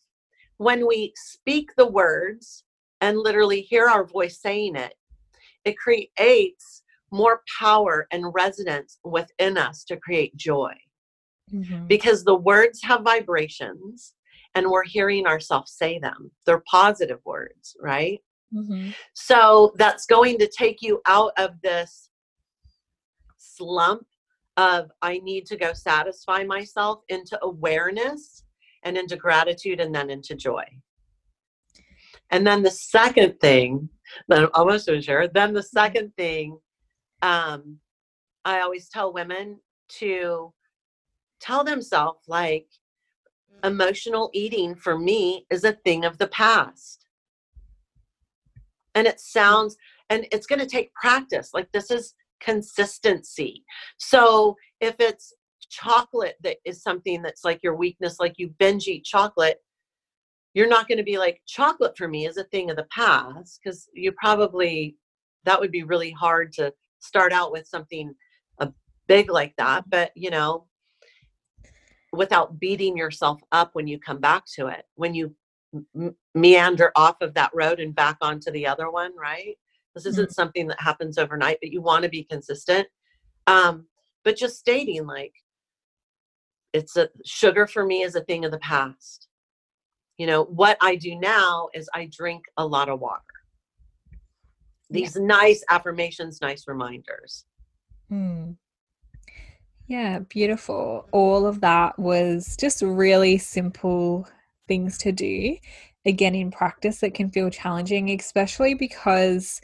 When 0.58 0.86
we 0.86 1.12
speak 1.16 1.70
the 1.76 1.86
words 1.86 2.64
and 3.00 3.18
literally 3.18 3.60
hear 3.60 3.88
our 3.88 4.04
voice 4.04 4.40
saying 4.40 4.76
it, 4.76 4.94
it 5.64 5.76
creates 5.78 6.82
more 7.10 7.42
power 7.58 8.06
and 8.10 8.34
resonance 8.34 8.98
within 9.04 9.56
us 9.56 9.84
to 9.84 9.96
create 9.96 10.36
joy. 10.36 10.74
Mm-hmm. 11.52 11.86
Because 11.86 12.24
the 12.24 12.34
words 12.34 12.80
have 12.82 13.02
vibrations 13.02 14.14
and 14.54 14.68
we're 14.68 14.84
hearing 14.84 15.26
ourselves 15.26 15.72
say 15.72 15.98
them. 15.98 16.30
They're 16.46 16.62
positive 16.68 17.20
words, 17.24 17.76
right? 17.80 18.20
Mm-hmm. 18.54 18.90
So 19.14 19.72
that's 19.76 20.06
going 20.06 20.38
to 20.38 20.48
take 20.48 20.82
you 20.82 21.00
out 21.06 21.32
of 21.36 21.60
this 21.62 22.10
slump 23.38 24.06
of 24.56 24.90
I 25.02 25.18
need 25.18 25.46
to 25.46 25.56
go 25.56 25.72
satisfy 25.72 26.44
myself 26.44 27.00
into 27.08 27.38
awareness 27.42 28.44
and 28.84 28.96
into 28.96 29.16
gratitude 29.16 29.80
and 29.80 29.94
then 29.94 30.10
into 30.10 30.34
joy. 30.34 30.64
And 32.30 32.46
then 32.46 32.62
the 32.62 32.70
second 32.70 33.40
thing 33.40 33.88
that 34.28 34.44
I'm 34.44 34.50
almost 34.54 34.86
so 34.86 35.00
sure, 35.00 35.28
then 35.28 35.52
the 35.52 35.60
mm-hmm. 35.60 35.78
second 35.78 36.12
thing 36.16 36.58
um, 37.22 37.78
I 38.44 38.60
always 38.60 38.88
tell 38.88 39.12
women 39.12 39.58
to 40.00 40.52
tell 41.40 41.64
themselves 41.64 42.20
like 42.28 42.66
emotional 43.62 44.30
eating 44.34 44.74
for 44.74 44.98
me 44.98 45.46
is 45.50 45.64
a 45.64 45.72
thing 45.72 46.04
of 46.04 46.18
the 46.18 46.28
past. 46.28 47.03
And 48.94 49.07
it 49.07 49.20
sounds, 49.20 49.76
and 50.11 50.26
it's 50.33 50.46
going 50.46 50.61
to 50.61 50.66
take 50.66 50.94
practice. 50.94 51.50
Like 51.52 51.70
this 51.72 51.90
is 51.90 52.14
consistency. 52.40 53.64
So 53.98 54.57
if 54.80 54.96
it's 54.98 55.33
chocolate 55.70 56.37
that 56.42 56.59
is 56.64 56.83
something 56.83 57.22
that's 57.22 57.44
like 57.44 57.61
your 57.62 57.74
weakness, 57.74 58.20
like 58.20 58.35
you 58.37 58.54
binge 58.59 58.87
eat 58.87 59.04
chocolate, 59.04 59.59
you're 60.52 60.68
not 60.68 60.87
going 60.87 60.98
to 60.98 61.04
be 61.04 61.18
like, 61.18 61.40
chocolate 61.46 61.96
for 61.98 62.07
me 62.07 62.26
is 62.26 62.37
a 62.37 62.44
thing 62.44 62.70
of 62.70 62.76
the 62.76 62.87
past, 62.94 63.59
because 63.62 63.88
you 63.92 64.12
probably, 64.12 64.96
that 65.44 65.59
would 65.59 65.72
be 65.72 65.83
really 65.83 66.12
hard 66.12 66.52
to 66.52 66.72
start 67.00 67.33
out 67.33 67.50
with 67.50 67.66
something 67.66 68.14
uh, 68.61 68.68
big 69.09 69.30
like 69.30 69.54
that. 69.59 69.90
But, 69.90 70.12
you 70.14 70.30
know, 70.30 70.66
without 72.12 72.61
beating 72.61 72.96
yourself 72.96 73.40
up 73.50 73.70
when 73.72 73.88
you 73.88 73.98
come 73.98 74.20
back 74.20 74.44
to 74.54 74.68
it, 74.68 74.85
when 74.94 75.12
you 75.12 75.35
meander 76.34 76.92
off 76.96 77.16
of 77.20 77.34
that 77.34 77.50
road 77.54 77.80
and 77.80 77.94
back 77.94 78.16
onto 78.20 78.50
the 78.50 78.66
other 78.66 78.90
one, 78.90 79.12
right? 79.16 79.56
This 79.94 80.06
isn't 80.06 80.26
mm-hmm. 80.26 80.32
something 80.32 80.66
that 80.68 80.80
happens 80.80 81.18
overnight, 81.18 81.58
but 81.60 81.70
you 81.70 81.80
want 81.80 82.02
to 82.02 82.08
be 82.08 82.24
consistent. 82.24 82.87
Um, 83.46 83.87
but 84.24 84.37
just 84.37 84.58
stating 84.58 85.06
like 85.06 85.32
it's 86.72 86.96
a 86.96 87.08
sugar 87.24 87.66
for 87.66 87.84
me 87.84 88.02
is 88.02 88.16
a 88.16 88.24
thing 88.24 88.44
of 88.44 88.50
the 88.50 88.58
past. 88.58 89.28
You 90.18 90.26
know, 90.26 90.44
what 90.44 90.76
I 90.80 90.96
do 90.96 91.18
now 91.18 91.68
is 91.74 91.88
I 91.94 92.08
drink 92.10 92.44
a 92.56 92.66
lot 92.66 92.88
of 92.88 93.00
water. 93.00 93.22
These 94.90 95.16
yeah. 95.16 95.26
nice 95.26 95.64
affirmations, 95.70 96.40
nice 96.40 96.64
reminders. 96.66 97.44
Hmm. 98.08 98.52
Yeah, 99.87 100.20
beautiful. 100.20 101.08
All 101.12 101.46
of 101.46 101.60
that 101.60 101.98
was 101.98 102.56
just 102.58 102.82
really 102.82 103.38
simple 103.38 104.26
things 104.68 104.98
to 104.98 105.12
do. 105.12 105.57
Again, 106.07 106.35
in 106.35 106.50
practice, 106.50 107.03
it 107.03 107.14
can 107.14 107.31
feel 107.31 107.50
challenging, 107.50 108.11
especially 108.11 108.74
because 108.74 109.61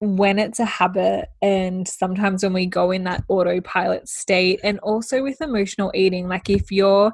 when 0.00 0.38
it's 0.38 0.58
a 0.58 0.64
habit 0.64 1.28
and 1.40 1.88
sometimes 1.88 2.42
when 2.42 2.52
we 2.52 2.66
go 2.66 2.90
in 2.90 3.04
that 3.04 3.24
autopilot 3.28 4.08
state 4.08 4.60
and 4.62 4.78
also 4.80 5.22
with 5.22 5.40
emotional 5.40 5.90
eating 5.94 6.28
like 6.28 6.50
if 6.50 6.70
you're 6.70 7.12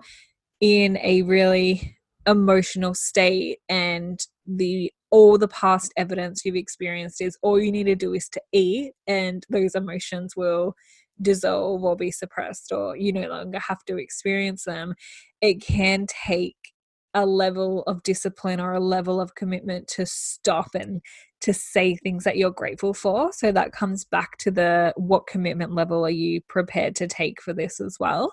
in 0.60 0.98
a 1.02 1.22
really 1.22 1.96
emotional 2.26 2.94
state 2.94 3.58
and 3.68 4.20
the 4.46 4.92
all 5.10 5.38
the 5.38 5.48
past 5.48 5.92
evidence 5.96 6.44
you've 6.44 6.56
experienced 6.56 7.20
is 7.20 7.38
all 7.42 7.60
you 7.60 7.70
need 7.70 7.84
to 7.84 7.94
do 7.94 8.12
is 8.14 8.28
to 8.28 8.40
eat 8.52 8.92
and 9.06 9.44
those 9.50 9.74
emotions 9.74 10.34
will 10.36 10.74
dissolve 11.22 11.82
or 11.84 11.96
be 11.96 12.10
suppressed 12.10 12.72
or 12.72 12.96
you 12.96 13.12
no 13.12 13.28
longer 13.28 13.58
have 13.58 13.84
to 13.84 13.98
experience 13.98 14.64
them 14.64 14.94
it 15.40 15.60
can 15.60 16.06
take 16.08 16.69
a 17.14 17.26
level 17.26 17.82
of 17.82 18.02
discipline 18.02 18.60
or 18.60 18.72
a 18.72 18.80
level 18.80 19.20
of 19.20 19.34
commitment 19.34 19.88
to 19.88 20.06
stop 20.06 20.68
and 20.74 21.00
to 21.40 21.52
say 21.52 21.96
things 21.96 22.24
that 22.24 22.36
you're 22.36 22.50
grateful 22.50 22.94
for. 22.94 23.32
So 23.32 23.50
that 23.52 23.72
comes 23.72 24.04
back 24.04 24.36
to 24.38 24.50
the 24.50 24.92
what 24.96 25.26
commitment 25.26 25.74
level 25.74 26.04
are 26.04 26.10
you 26.10 26.40
prepared 26.48 26.94
to 26.96 27.06
take 27.06 27.40
for 27.42 27.52
this 27.52 27.80
as 27.80 27.96
well. 27.98 28.32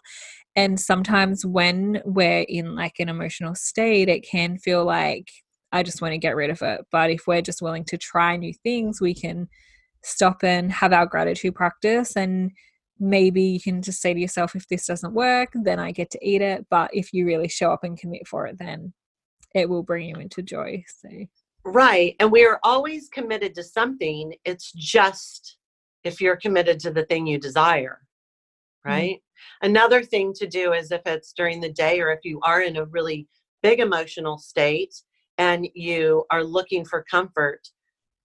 And 0.56 0.80
sometimes 0.80 1.46
when 1.46 2.02
we're 2.06 2.46
in 2.48 2.76
like 2.76 3.00
an 3.00 3.10
emotional 3.10 3.56
state, 3.56 4.10
it 4.10 4.28
can 4.28 4.58
feel 4.58 4.84
like 4.86 5.30
I 5.72 5.84
just 5.84 6.02
want 6.02 6.14
to 6.14 6.18
get 6.18 6.36
rid 6.36 6.50
of 6.50 6.62
it. 6.62 6.82
But 6.92 7.12
if 7.12 7.28
we're 7.28 7.42
just 7.42 7.62
willing 7.62 7.86
to 7.86 7.98
try 7.98 8.36
new 8.38 8.54
things, 8.64 9.02
we 9.02 9.14
can 9.14 9.48
stop 10.04 10.44
and 10.44 10.72
have 10.72 10.94
our 10.94 11.06
gratitude 11.06 11.56
practice 11.56 12.16
and 12.16 12.52
maybe 13.00 13.42
you 13.42 13.60
can 13.60 13.82
just 13.82 14.02
say 14.02 14.14
to 14.14 14.20
yourself 14.20 14.56
if 14.56 14.68
this 14.68 14.86
doesn't 14.86 15.14
work 15.14 15.50
then 15.54 15.80
i 15.80 15.92
get 15.92 16.10
to 16.10 16.20
eat 16.28 16.42
it 16.42 16.66
but 16.70 16.90
if 16.94 17.14
you 17.14 17.26
really 17.26 17.48
show 17.48 17.72
up 17.72 17.84
and 17.84 18.00
commit 18.00 18.28
for 18.28 18.48
it 18.48 18.58
then 18.58 18.94
it 19.54 19.70
will 19.70 19.84
bring 19.84 20.10
you 20.10 20.16
into 20.16 20.42
joy 20.42 20.84
so 21.02 21.10
right 21.66 22.16
and 22.20 22.32
we 22.32 22.46
are 22.46 22.60
always 22.64 23.10
committed 23.10 23.54
to 23.54 23.64
something 23.64 24.34
it's 24.46 24.72
just 24.72 25.58
if 26.04 26.22
you're 26.22 26.38
committed 26.38 26.80
to 26.80 26.92
the 26.92 27.04
thing 27.06 27.28
you 27.28 27.40
desire 27.40 28.00
mm-hmm. 28.86 28.92
right 28.92 29.16
mm-hmm. 29.16 29.68
another 29.68 30.04
thing 30.04 30.34
to 30.34 30.48
do 30.48 30.74
is 30.74 30.92
if 30.92 31.02
it's 31.06 31.34
during 31.34 31.60
the 31.60 31.72
day 31.72 32.00
or 32.00 32.12
if 32.12 32.20
you 32.24 32.40
are 32.44 32.62
in 32.62 32.78
a 32.78 32.86
really 32.86 33.28
big 33.62 33.80
emotional 33.80 34.38
state 34.38 34.96
and 35.38 35.68
you 35.76 36.26
are 36.32 36.44
looking 36.44 36.84
for 36.84 37.06
comfort 37.10 37.68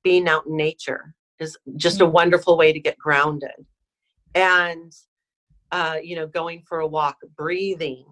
being 0.02 0.28
out 0.28 0.46
in 0.46 0.56
nature 0.56 1.14
is 1.40 1.56
just 1.76 1.98
mm-hmm. 1.98 2.06
a 2.06 2.10
wonderful 2.10 2.56
way 2.56 2.72
to 2.72 2.80
get 2.80 2.98
grounded 2.98 3.50
and 4.34 4.92
uh, 5.70 5.96
you 6.02 6.16
know 6.16 6.26
going 6.26 6.62
for 6.68 6.80
a 6.80 6.86
walk 6.86 7.16
breathing 7.36 8.04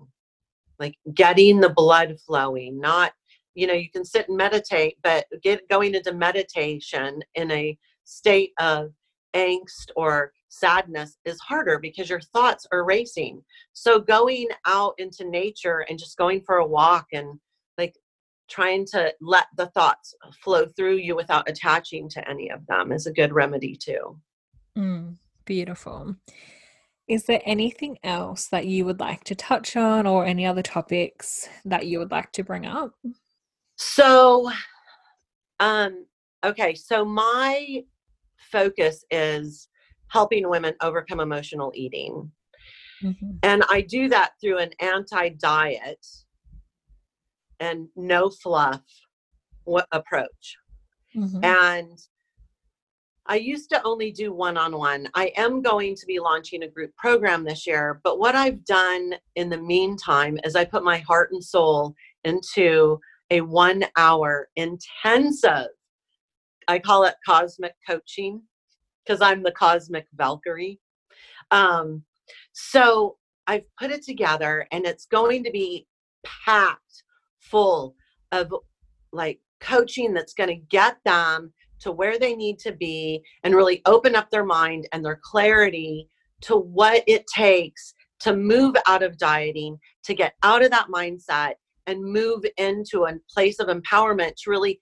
like 0.79 0.97
getting 1.15 1.61
the 1.61 1.69
blood 1.69 2.17
flowing 2.27 2.81
not 2.81 3.13
you 3.55 3.67
know 3.67 3.75
you 3.75 3.91
can 3.91 4.05
sit 4.05 4.29
and 4.29 4.37
meditate 4.37 4.97
but 5.03 5.27
get 5.43 5.69
going 5.69 5.95
into 5.95 6.13
meditation 6.13 7.21
in 7.35 7.51
a 7.51 7.77
state 8.05 8.53
of 8.59 8.91
angst 9.35 9.91
or 9.97 10.33
sadness 10.49 11.19
is 11.25 11.39
harder 11.41 11.79
because 11.79 12.11
your 12.11 12.21
thoughts 12.21 12.67
are 12.73 12.85
racing 12.85 13.41
so 13.73 14.01
going 14.01 14.49
out 14.67 14.95
into 14.99 15.29
nature 15.29 15.85
and 15.89 15.99
just 15.99 16.17
going 16.17 16.41
for 16.41 16.57
a 16.57 16.67
walk 16.67 17.07
and 17.13 17.39
like 17.79 17.95
trying 18.49 18.85
to 18.85 19.15
let 19.21 19.47
the 19.57 19.67
thoughts 19.69 20.13
flow 20.43 20.67
through 20.67 20.97
you 20.97 21.15
without 21.15 21.49
attaching 21.49 22.09
to 22.09 22.29
any 22.29 22.51
of 22.51 22.67
them 22.67 22.91
is 22.91 23.07
a 23.07 23.13
good 23.13 23.33
remedy 23.33 23.77
too 23.77 24.19
mm. 24.77 25.15
Beautiful. 25.45 26.17
Is 27.09 27.25
there 27.25 27.43
anything 27.45 27.99
else 28.05 28.47
that 28.49 28.67
you 28.67 28.85
would 28.85 29.01
like 29.01 29.25
to 29.25 29.35
touch 29.35 29.77
on 29.77 30.07
or 30.07 30.25
any 30.25 30.47
other 30.47 30.63
topics 30.63 31.49
that 31.65 31.87
you 31.87 31.99
would 31.99 32.13
like 32.13 32.31
to 32.33 32.45
bring 32.45 32.67
up? 32.67 32.93
So, 33.77 34.51
um, 35.59 36.07
okay, 36.45 36.75
so 36.75 37.05
my 37.05 37.83
focus 38.53 39.05
is 39.11 39.69
helping 40.09 40.49
women 40.49 40.75
overcome 40.83 41.21
emotional 41.21 41.73
eating. 41.75 42.31
Mm-hmm. 43.03 43.31
And 43.43 43.65
I 43.69 43.81
do 43.81 44.09
that 44.09 44.33
through 44.41 44.59
an 44.59 44.71
anti 44.81 45.31
diet 45.31 46.07
and 47.59 47.89
no 47.97 48.31
fluff 48.31 48.83
approach. 49.93 50.57
Mm-hmm. 51.17 51.45
And 51.45 51.99
I 53.27 53.37
used 53.37 53.71
to 53.71 53.83
only 53.85 54.11
do 54.11 54.33
one 54.33 54.57
on 54.57 54.77
one. 54.77 55.09
I 55.15 55.33
am 55.37 55.63
going 55.63 55.95
to 55.95 56.07
be 56.07 56.19
launching 56.19 56.63
a 56.63 56.69
group 56.69 56.95
program 56.97 57.45
this 57.45 57.67
year, 57.67 58.01
but 58.03 58.19
what 58.19 58.35
I've 58.35 58.65
done 58.65 59.15
in 59.37 59.49
the 59.49 59.59
meantime 59.59 60.39
is 60.45 60.57
I 60.57 60.65
put 60.65 60.83
my 60.83 60.99
heart 60.99 61.31
and 61.33 61.45
soul 61.45 61.95
into 62.25 62.99
a 63.31 63.41
one 63.41 63.85
hour 63.97 64.49
intensive, 64.57 65.69
I 66.69 66.79
call 66.79 67.05
it 67.05 67.15
cosmic 67.25 67.75
coaching 67.87 68.43
because 69.05 69.21
I'm 69.21 69.43
the 69.43 69.53
cosmic 69.53 70.07
Valkyrie. 70.15 70.81
Um, 71.51 72.03
so 72.53 73.17
I've 73.47 73.65
put 73.79 73.91
it 73.91 74.03
together 74.03 74.67
and 74.73 74.87
it's 74.87 75.07
going 75.07 75.45
to 75.45 75.51
be 75.51 75.87
packed 76.25 77.03
full 77.39 77.95
of 78.33 78.55
like 79.13 79.41
coaching 79.61 80.15
that's 80.15 80.35
going 80.35 80.49
to 80.49 80.67
get 80.69 80.97
them 81.05 81.53
to 81.81 81.93
where 81.93 82.19
they 82.19 82.35
need 82.35 82.59
to 82.61 82.73
be 82.73 83.23
and 83.43 83.55
really 83.55 83.83
open 83.87 84.15
up 84.15 84.31
their 84.31 84.45
mind 84.45 84.87
and 84.93 85.05
their 85.05 85.21
clarity 85.23 86.09
to 86.43 86.57
what 86.57 87.03
it 87.07 87.27
takes 87.27 87.95
to 88.21 88.37
move 88.37 88.77
out 88.87 89.03
of 89.03 89.19
dieting, 89.19 89.79
to 90.05 90.15
get 90.15 90.35
out 90.43 90.63
of 90.63 90.71
that 90.71 90.89
mindset 90.89 91.55
and 91.87 92.03
move 92.03 92.45
into 92.57 93.05
a 93.05 93.15
place 93.33 93.59
of 93.59 93.69
empowerment 93.69 94.35
to 94.37 94.51
really 94.51 94.79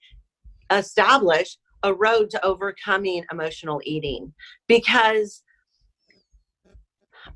establish 0.71 1.57
a 1.83 1.93
road 1.93 2.29
to 2.29 2.45
overcoming 2.45 3.23
emotional 3.31 3.81
eating. 3.85 4.33
Because 4.67 5.43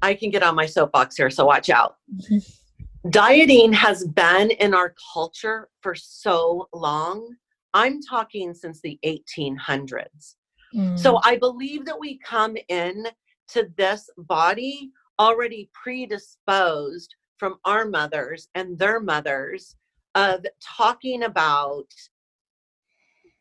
I 0.01 0.13
can 0.13 0.29
get 0.29 0.43
on 0.43 0.55
my 0.55 0.65
soapbox 0.65 1.15
here, 1.15 1.29
so 1.29 1.45
watch 1.45 1.69
out. 1.69 1.95
Mm-hmm. 2.13 3.09
Dieting 3.09 3.73
has 3.73 4.05
been 4.05 4.51
in 4.51 4.73
our 4.73 4.93
culture 5.13 5.69
for 5.81 5.95
so 5.95 6.67
long. 6.73 7.35
I'm 7.73 8.01
talking 8.01 8.53
since 8.53 8.81
the 8.81 8.99
1800s. 9.05 10.35
Mm. 10.75 10.97
So 10.97 11.19
I 11.23 11.37
believe 11.37 11.85
that 11.85 11.99
we 11.99 12.19
come 12.19 12.55
in 12.69 13.07
to 13.49 13.67
this 13.77 14.09
body 14.17 14.91
already 15.19 15.69
predisposed 15.73 17.15
from 17.37 17.55
our 17.65 17.85
mothers 17.85 18.47
and 18.55 18.77
their 18.77 18.99
mothers 18.99 19.75
of 20.15 20.45
talking 20.77 21.23
about 21.23 21.87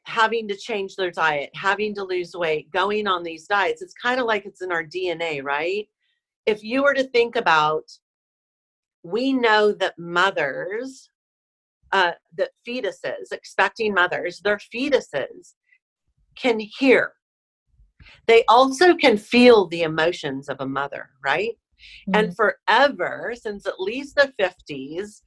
having 0.05 0.49
to 0.49 0.57
change 0.57 0.97
their 0.97 1.11
diet, 1.11 1.51
having 1.55 1.95
to 1.95 2.03
lose 2.03 2.35
weight, 2.35 2.71
going 2.73 3.07
on 3.07 3.23
these 3.23 3.47
diets. 3.47 3.83
It's 3.83 3.95
kind 3.95 4.19
of 4.19 4.27
like 4.27 4.45
it's 4.45 4.63
in 4.63 4.73
our 4.73 4.85
DNA, 4.85 5.43
right? 5.43 5.87
if 6.47 6.63
you 6.63 6.83
were 6.83 6.95
to 6.95 7.05
think 7.05 7.37
about, 7.37 7.85
we 9.03 9.33
know 9.33 9.73
that 9.73 9.99
mothers, 9.99 11.11
uh, 11.93 12.13
that 12.37 12.51
fetuses, 12.67 13.33
expecting 13.33 13.95
mothers, 13.95 14.41
their 14.41 14.59
fetuses 14.75 15.55
can 16.37 16.59
hear. 16.59 17.13
They 18.27 18.45
also 18.49 18.95
can 18.97 19.17
feel 19.17 19.67
the 19.67 19.83
emotions 19.83 20.49
of 20.49 20.57
a 20.61 20.67
mother, 20.67 21.11
right? 21.25 21.53
Mm-hmm. 22.09 22.15
And 22.15 22.37
forever, 22.37 23.35
since 23.41 23.67
at 23.67 23.81
least 23.81 24.17
the 24.17 24.33
50s, 24.41 25.23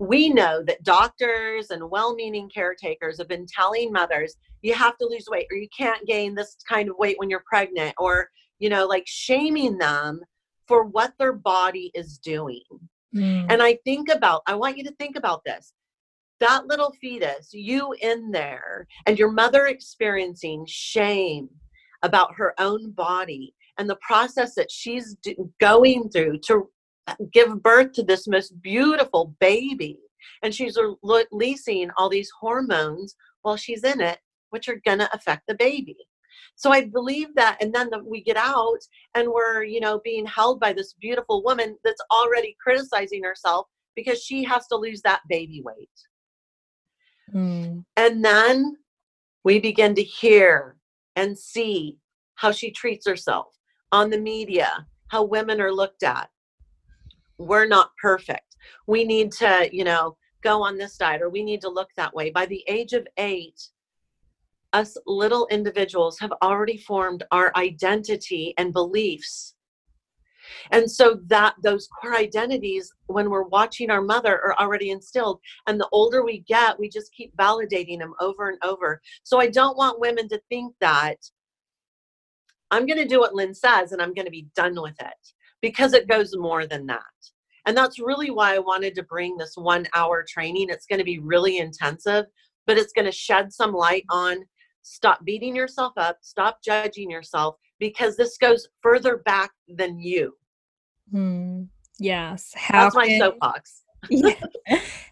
we 0.00 0.28
know 0.28 0.62
that 0.66 0.82
doctors 0.82 1.70
and 1.70 1.90
well 1.90 2.14
meaning 2.14 2.50
caretakers 2.52 3.18
have 3.18 3.28
been 3.28 3.46
telling 3.46 3.92
mothers, 3.92 4.36
you 4.62 4.74
have 4.74 4.96
to 4.98 5.06
lose 5.06 5.26
weight 5.28 5.46
or 5.50 5.56
you 5.56 5.68
can't 5.76 6.06
gain 6.06 6.34
this 6.34 6.56
kind 6.68 6.88
of 6.88 6.96
weight 6.98 7.16
when 7.18 7.30
you're 7.30 7.44
pregnant, 7.46 7.94
or, 7.98 8.28
you 8.58 8.68
know, 8.68 8.86
like 8.86 9.04
shaming 9.06 9.78
them 9.78 10.20
for 10.66 10.84
what 10.84 11.12
their 11.18 11.32
body 11.32 11.90
is 11.94 12.18
doing. 12.18 12.62
Mm. 13.14 13.46
And 13.50 13.62
I 13.62 13.78
think 13.84 14.08
about, 14.08 14.42
I 14.46 14.54
want 14.54 14.76
you 14.76 14.84
to 14.84 14.94
think 14.94 15.16
about 15.16 15.42
this. 15.44 15.72
That 16.40 16.66
little 16.66 16.92
fetus, 17.00 17.50
you 17.52 17.94
in 18.00 18.30
there, 18.30 18.86
and 19.06 19.18
your 19.18 19.30
mother 19.30 19.66
experiencing 19.66 20.64
shame 20.68 21.48
about 22.02 22.34
her 22.36 22.54
own 22.58 22.90
body 22.90 23.54
and 23.78 23.88
the 23.88 23.98
process 24.06 24.54
that 24.54 24.70
she's 24.70 25.16
going 25.60 26.08
through 26.10 26.38
to 26.46 26.68
uh, 27.06 27.14
give 27.32 27.62
birth 27.62 27.92
to 27.92 28.02
this 28.02 28.26
most 28.28 28.60
beautiful 28.62 29.34
baby. 29.40 29.98
And 30.42 30.54
she's 30.54 30.78
releasing 31.02 31.90
all 31.96 32.08
these 32.08 32.30
hormones 32.40 33.14
while 33.42 33.56
she's 33.56 33.84
in 33.84 34.00
it, 34.00 34.18
which 34.50 34.68
are 34.68 34.80
going 34.84 34.98
to 34.98 35.14
affect 35.14 35.42
the 35.46 35.54
baby. 35.54 35.96
So 36.56 36.70
I 36.72 36.86
believe 36.86 37.34
that. 37.34 37.58
And 37.60 37.74
then 37.74 37.90
the, 37.90 38.02
we 38.04 38.22
get 38.22 38.36
out 38.36 38.78
and 39.14 39.28
we're, 39.28 39.64
you 39.64 39.80
know, 39.80 40.00
being 40.04 40.26
held 40.26 40.60
by 40.60 40.72
this 40.72 40.94
beautiful 40.94 41.42
woman 41.42 41.76
that's 41.84 42.02
already 42.12 42.56
criticizing 42.62 43.22
herself 43.22 43.66
because 43.96 44.22
she 44.22 44.44
has 44.44 44.66
to 44.68 44.76
lose 44.76 45.02
that 45.02 45.20
baby 45.28 45.62
weight. 45.64 45.90
Mm. 47.34 47.84
And 47.96 48.24
then 48.24 48.76
we 49.44 49.58
begin 49.58 49.94
to 49.96 50.02
hear 50.02 50.76
and 51.16 51.38
see 51.38 51.98
how 52.36 52.50
she 52.50 52.70
treats 52.70 53.06
herself 53.06 53.46
on 53.92 54.10
the 54.10 54.18
media, 54.18 54.86
how 55.08 55.22
women 55.24 55.60
are 55.60 55.72
looked 55.72 56.02
at. 56.02 56.28
We're 57.38 57.66
not 57.66 57.90
perfect. 58.00 58.56
We 58.86 59.04
need 59.04 59.32
to, 59.32 59.68
you 59.72 59.84
know, 59.84 60.16
go 60.42 60.62
on 60.62 60.76
this 60.76 60.96
diet 60.96 61.22
or 61.22 61.30
we 61.30 61.42
need 61.42 61.60
to 61.62 61.68
look 61.68 61.90
that 61.96 62.14
way. 62.14 62.30
By 62.30 62.46
the 62.46 62.64
age 62.68 62.92
of 62.92 63.06
eight, 63.16 63.60
us 64.72 64.96
little 65.06 65.46
individuals 65.50 66.18
have 66.18 66.32
already 66.42 66.76
formed 66.76 67.22
our 67.30 67.52
identity 67.56 68.54
and 68.58 68.72
beliefs 68.72 69.53
and 70.70 70.90
so 70.90 71.20
that 71.26 71.54
those 71.62 71.88
core 71.88 72.14
identities 72.14 72.92
when 73.06 73.30
we're 73.30 73.44
watching 73.44 73.90
our 73.90 74.02
mother 74.02 74.40
are 74.42 74.54
already 74.58 74.90
instilled. 74.90 75.40
And 75.66 75.80
the 75.80 75.88
older 75.92 76.24
we 76.24 76.40
get 76.40 76.78
we 76.78 76.88
just 76.88 77.12
keep 77.12 77.36
validating 77.36 77.98
them 77.98 78.14
over 78.20 78.48
and 78.48 78.58
over. 78.62 79.00
So 79.22 79.40
i 79.40 79.46
don't 79.46 79.76
want 79.76 80.00
women 80.00 80.28
to 80.28 80.40
think 80.48 80.74
that 80.80 81.16
i'm 82.70 82.86
going 82.86 82.98
to 82.98 83.08
do 83.08 83.20
what 83.20 83.34
lynn 83.34 83.54
says 83.54 83.92
and 83.92 84.00
i'm 84.00 84.14
going 84.14 84.24
to 84.24 84.30
be 84.30 84.46
done 84.56 84.80
with 84.80 84.98
it 85.00 85.32
because 85.60 85.92
it 85.92 86.08
goes 86.08 86.36
more 86.36 86.66
than 86.66 86.86
that. 86.86 87.02
And 87.66 87.76
that's 87.76 87.98
really 87.98 88.30
why 88.30 88.54
i 88.54 88.58
wanted 88.58 88.94
to 88.96 89.02
bring 89.04 89.36
this 89.36 89.54
one 89.56 89.86
hour 89.94 90.24
training. 90.28 90.68
It's 90.70 90.86
going 90.86 90.98
to 90.98 91.04
be 91.04 91.18
really 91.18 91.58
intensive 91.58 92.26
but 92.66 92.78
it's 92.78 92.92
going 92.94 93.04
to 93.04 93.12
shed 93.12 93.52
some 93.52 93.72
light 93.72 94.04
on 94.10 94.38
Stop 94.84 95.24
beating 95.24 95.56
yourself 95.56 95.94
up. 95.96 96.18
Stop 96.20 96.58
judging 96.62 97.10
yourself 97.10 97.56
because 97.84 98.16
this 98.16 98.38
goes 98.38 98.66
further 98.82 99.18
back 99.26 99.50
than 99.68 99.98
you. 99.98 100.34
Hmm. 101.10 101.64
Yes. 101.98 102.50
How 102.56 102.84
That's 102.84 102.94
my 102.94 103.08
can, 103.08 103.20
soapbox. 103.20 103.82
yeah. 104.08 104.40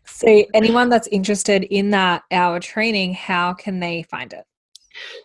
So, 0.07 0.47
anyone 0.55 0.89
that's 0.89 1.09
interested 1.09 1.65
in 1.65 1.91
that 1.91 2.23
hour 2.31 2.61
training, 2.61 3.13
how 3.13 3.53
can 3.53 3.79
they 3.79 4.05
find 4.05 4.33
it? 4.33 4.47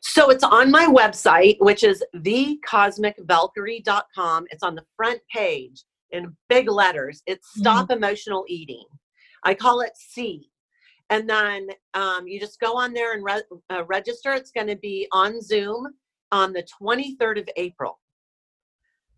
So 0.02 0.30
it's 0.30 0.44
on 0.44 0.72
my 0.72 0.88
website, 0.88 1.56
which 1.60 1.86
is 1.86 2.04
thecosmicvalkyrie.com. 2.18 4.46
It's 4.50 4.64
on 4.64 4.76
the 4.76 4.84
front 4.98 5.22
page 5.34 5.86
in 6.12 6.36
big 6.50 6.70
letters. 6.70 7.24
It's 7.28 7.48
mm-hmm. 7.48 7.62
Stop 7.62 7.86
mm-hmm. 7.86 8.04
Emotional 8.04 8.44
Eating. 8.50 8.84
I 9.44 9.54
call 9.54 9.80
it 9.80 9.94
C 9.96 10.50
and 11.10 11.30
then 11.30 11.70
um, 11.94 12.28
you 12.28 12.40
just 12.40 12.60
go 12.60 12.78
on 12.78 12.94
there 12.94 13.14
and 13.14 13.24
re- 13.24 13.42
uh, 13.70 13.86
register. 13.86 14.34
It's 14.34 14.52
going 14.52 14.68
to 14.68 14.76
be 14.76 15.08
on 15.12 15.42
Zoom 15.42 15.88
on 16.32 16.54
the 16.54 16.68
23rd 16.82 17.40
of 17.42 17.50
April. 17.56 18.00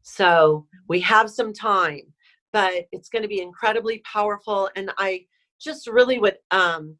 So 0.01 0.65
we 0.87 0.99
have 1.01 1.29
some 1.29 1.53
time, 1.53 2.01
but 2.53 2.87
it's 2.91 3.09
going 3.09 3.21
to 3.21 3.27
be 3.27 3.41
incredibly 3.41 3.99
powerful. 4.11 4.69
And 4.75 4.91
I 4.97 5.25
just 5.61 5.87
really 5.87 6.19
would, 6.19 6.37
um, 6.51 6.95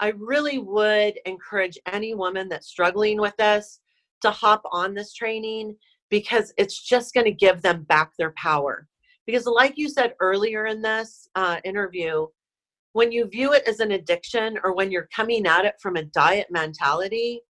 I 0.00 0.12
really 0.16 0.58
would 0.58 1.14
encourage 1.26 1.78
any 1.92 2.14
woman 2.14 2.48
that's 2.48 2.68
struggling 2.68 3.20
with 3.20 3.36
this 3.36 3.80
to 4.22 4.30
hop 4.30 4.62
on 4.72 4.94
this 4.94 5.12
training 5.12 5.76
because 6.10 6.52
it's 6.56 6.80
just 6.80 7.14
going 7.14 7.26
to 7.26 7.32
give 7.32 7.62
them 7.62 7.82
back 7.84 8.12
their 8.18 8.32
power. 8.36 8.86
Because, 9.26 9.46
like 9.46 9.78
you 9.78 9.88
said 9.88 10.14
earlier 10.20 10.66
in 10.66 10.82
this 10.82 11.28
uh, 11.34 11.56
interview, 11.64 12.26
when 12.92 13.10
you 13.10 13.26
view 13.26 13.52
it 13.52 13.66
as 13.66 13.80
an 13.80 13.92
addiction 13.92 14.58
or 14.62 14.74
when 14.74 14.90
you're 14.90 15.08
coming 15.14 15.46
at 15.46 15.64
it 15.64 15.74
from 15.80 15.96
a 15.96 16.04
diet 16.04 16.46
mentality, 16.50 17.40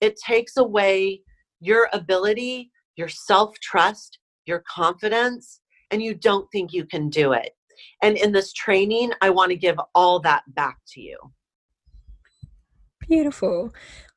it 0.00 0.16
takes 0.16 0.56
away 0.56 1.22
your 1.60 1.88
ability, 1.92 2.70
your 2.96 3.08
self 3.08 3.58
trust, 3.60 4.18
your 4.46 4.62
confidence, 4.68 5.60
and 5.90 6.02
you 6.02 6.14
don't 6.14 6.50
think 6.50 6.72
you 6.72 6.84
can 6.84 7.08
do 7.08 7.32
it. 7.32 7.50
And 8.02 8.16
in 8.16 8.32
this 8.32 8.52
training, 8.52 9.12
I 9.20 9.30
want 9.30 9.50
to 9.50 9.56
give 9.56 9.78
all 9.94 10.20
that 10.20 10.42
back 10.54 10.78
to 10.94 11.00
you. 11.00 11.18
Beautiful. 13.08 13.72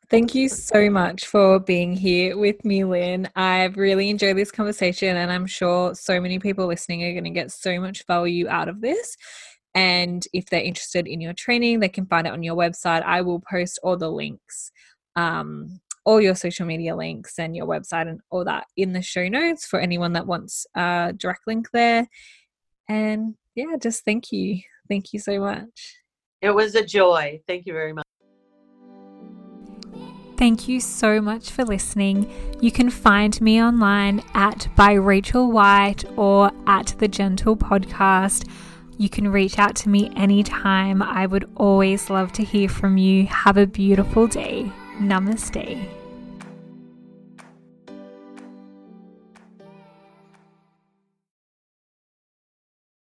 Thank 0.10 0.36
you 0.36 0.50
so 0.50 0.90
much 0.90 1.26
for 1.26 1.58
being 1.58 1.96
here 1.96 2.38
with 2.38 2.66
me, 2.66 2.84
Lynn. 2.84 3.30
I've 3.38 3.78
really 3.78 4.10
enjoyed 4.10 4.36
this 4.36 4.52
conversation, 4.52 5.16
and 5.16 5.32
I'm 5.32 5.46
sure 5.46 5.96
so 5.96 6.20
many 6.20 6.38
people 6.38 6.68
listening 6.68 7.04
are 7.06 7.14
going 7.14 7.24
to 7.24 7.30
get 7.30 7.50
so 7.50 7.80
much 7.80 8.06
value 8.08 8.50
out 8.50 8.68
of 8.68 8.82
this. 8.82 9.16
And 9.74 10.26
if 10.34 10.48
they're 10.48 10.60
interested 10.60 11.08
in 11.08 11.22
your 11.22 11.32
training, 11.32 11.80
they 11.80 11.88
can 11.88 12.06
find 12.08 12.28
it 12.28 12.34
on 12.34 12.44
your 12.44 12.58
website. 12.58 13.04
I 13.04 13.22
will 13.22 13.42
post 13.50 13.80
all 13.84 13.96
the 13.96 14.12
links, 14.12 14.72
um, 15.16 15.80
all 16.04 16.20
your 16.22 16.36
social 16.36 16.66
media 16.66 16.96
links 16.96 17.38
and 17.38 17.56
your 17.56 17.68
website 17.68 18.08
and 18.10 18.22
all 18.30 18.44
that 18.46 18.66
in 18.76 18.94
the 18.94 19.02
show 19.02 19.28
notes 19.28 19.66
for 19.66 19.80
anyone 19.80 20.14
that 20.14 20.28
wants 20.28 20.66
a 20.76 21.14
direct 21.16 21.42
link 21.48 21.70
there. 21.72 22.08
And 22.90 23.36
yeah, 23.56 23.76
just 23.80 24.04
thank 24.04 24.32
you. 24.32 24.62
Thank 24.90 25.14
you 25.14 25.20
so 25.20 25.40
much. 25.40 25.98
It 26.42 26.52
was 26.52 26.76
a 26.76 26.84
joy. 26.84 27.42
Thank 27.48 27.66
you 27.66 27.74
very 27.74 27.94
much. 27.94 28.06
Thank 30.38 30.68
you 30.68 30.80
so 30.80 31.22
much 31.22 31.52
for 31.52 31.64
listening. 31.64 32.28
You 32.62 32.72
can 32.72 32.90
find 32.90 33.40
me 33.42 33.62
online 33.62 34.24
at 34.34 34.68
by 34.76 34.94
Rachel 34.94 35.52
White 35.52 36.04
or 36.18 36.52
at 36.66 36.96
the 36.98 37.08
Gentle 37.08 37.56
Podcast. 37.56 38.50
You 38.98 39.08
can 39.08 39.32
reach 39.32 39.60
out 39.60 39.76
to 39.78 39.90
me 39.90 40.12
anytime. 40.16 41.04
I 41.04 41.28
would 41.28 41.48
always 41.56 42.10
love 42.10 42.32
to 42.34 42.44
hear 42.44 42.70
from 42.70 42.98
you. 42.98 43.28
Have 43.28 43.58
a 43.58 43.68
beautiful 43.68 44.26
day. 44.26 44.72
Namaste. 45.00 46.01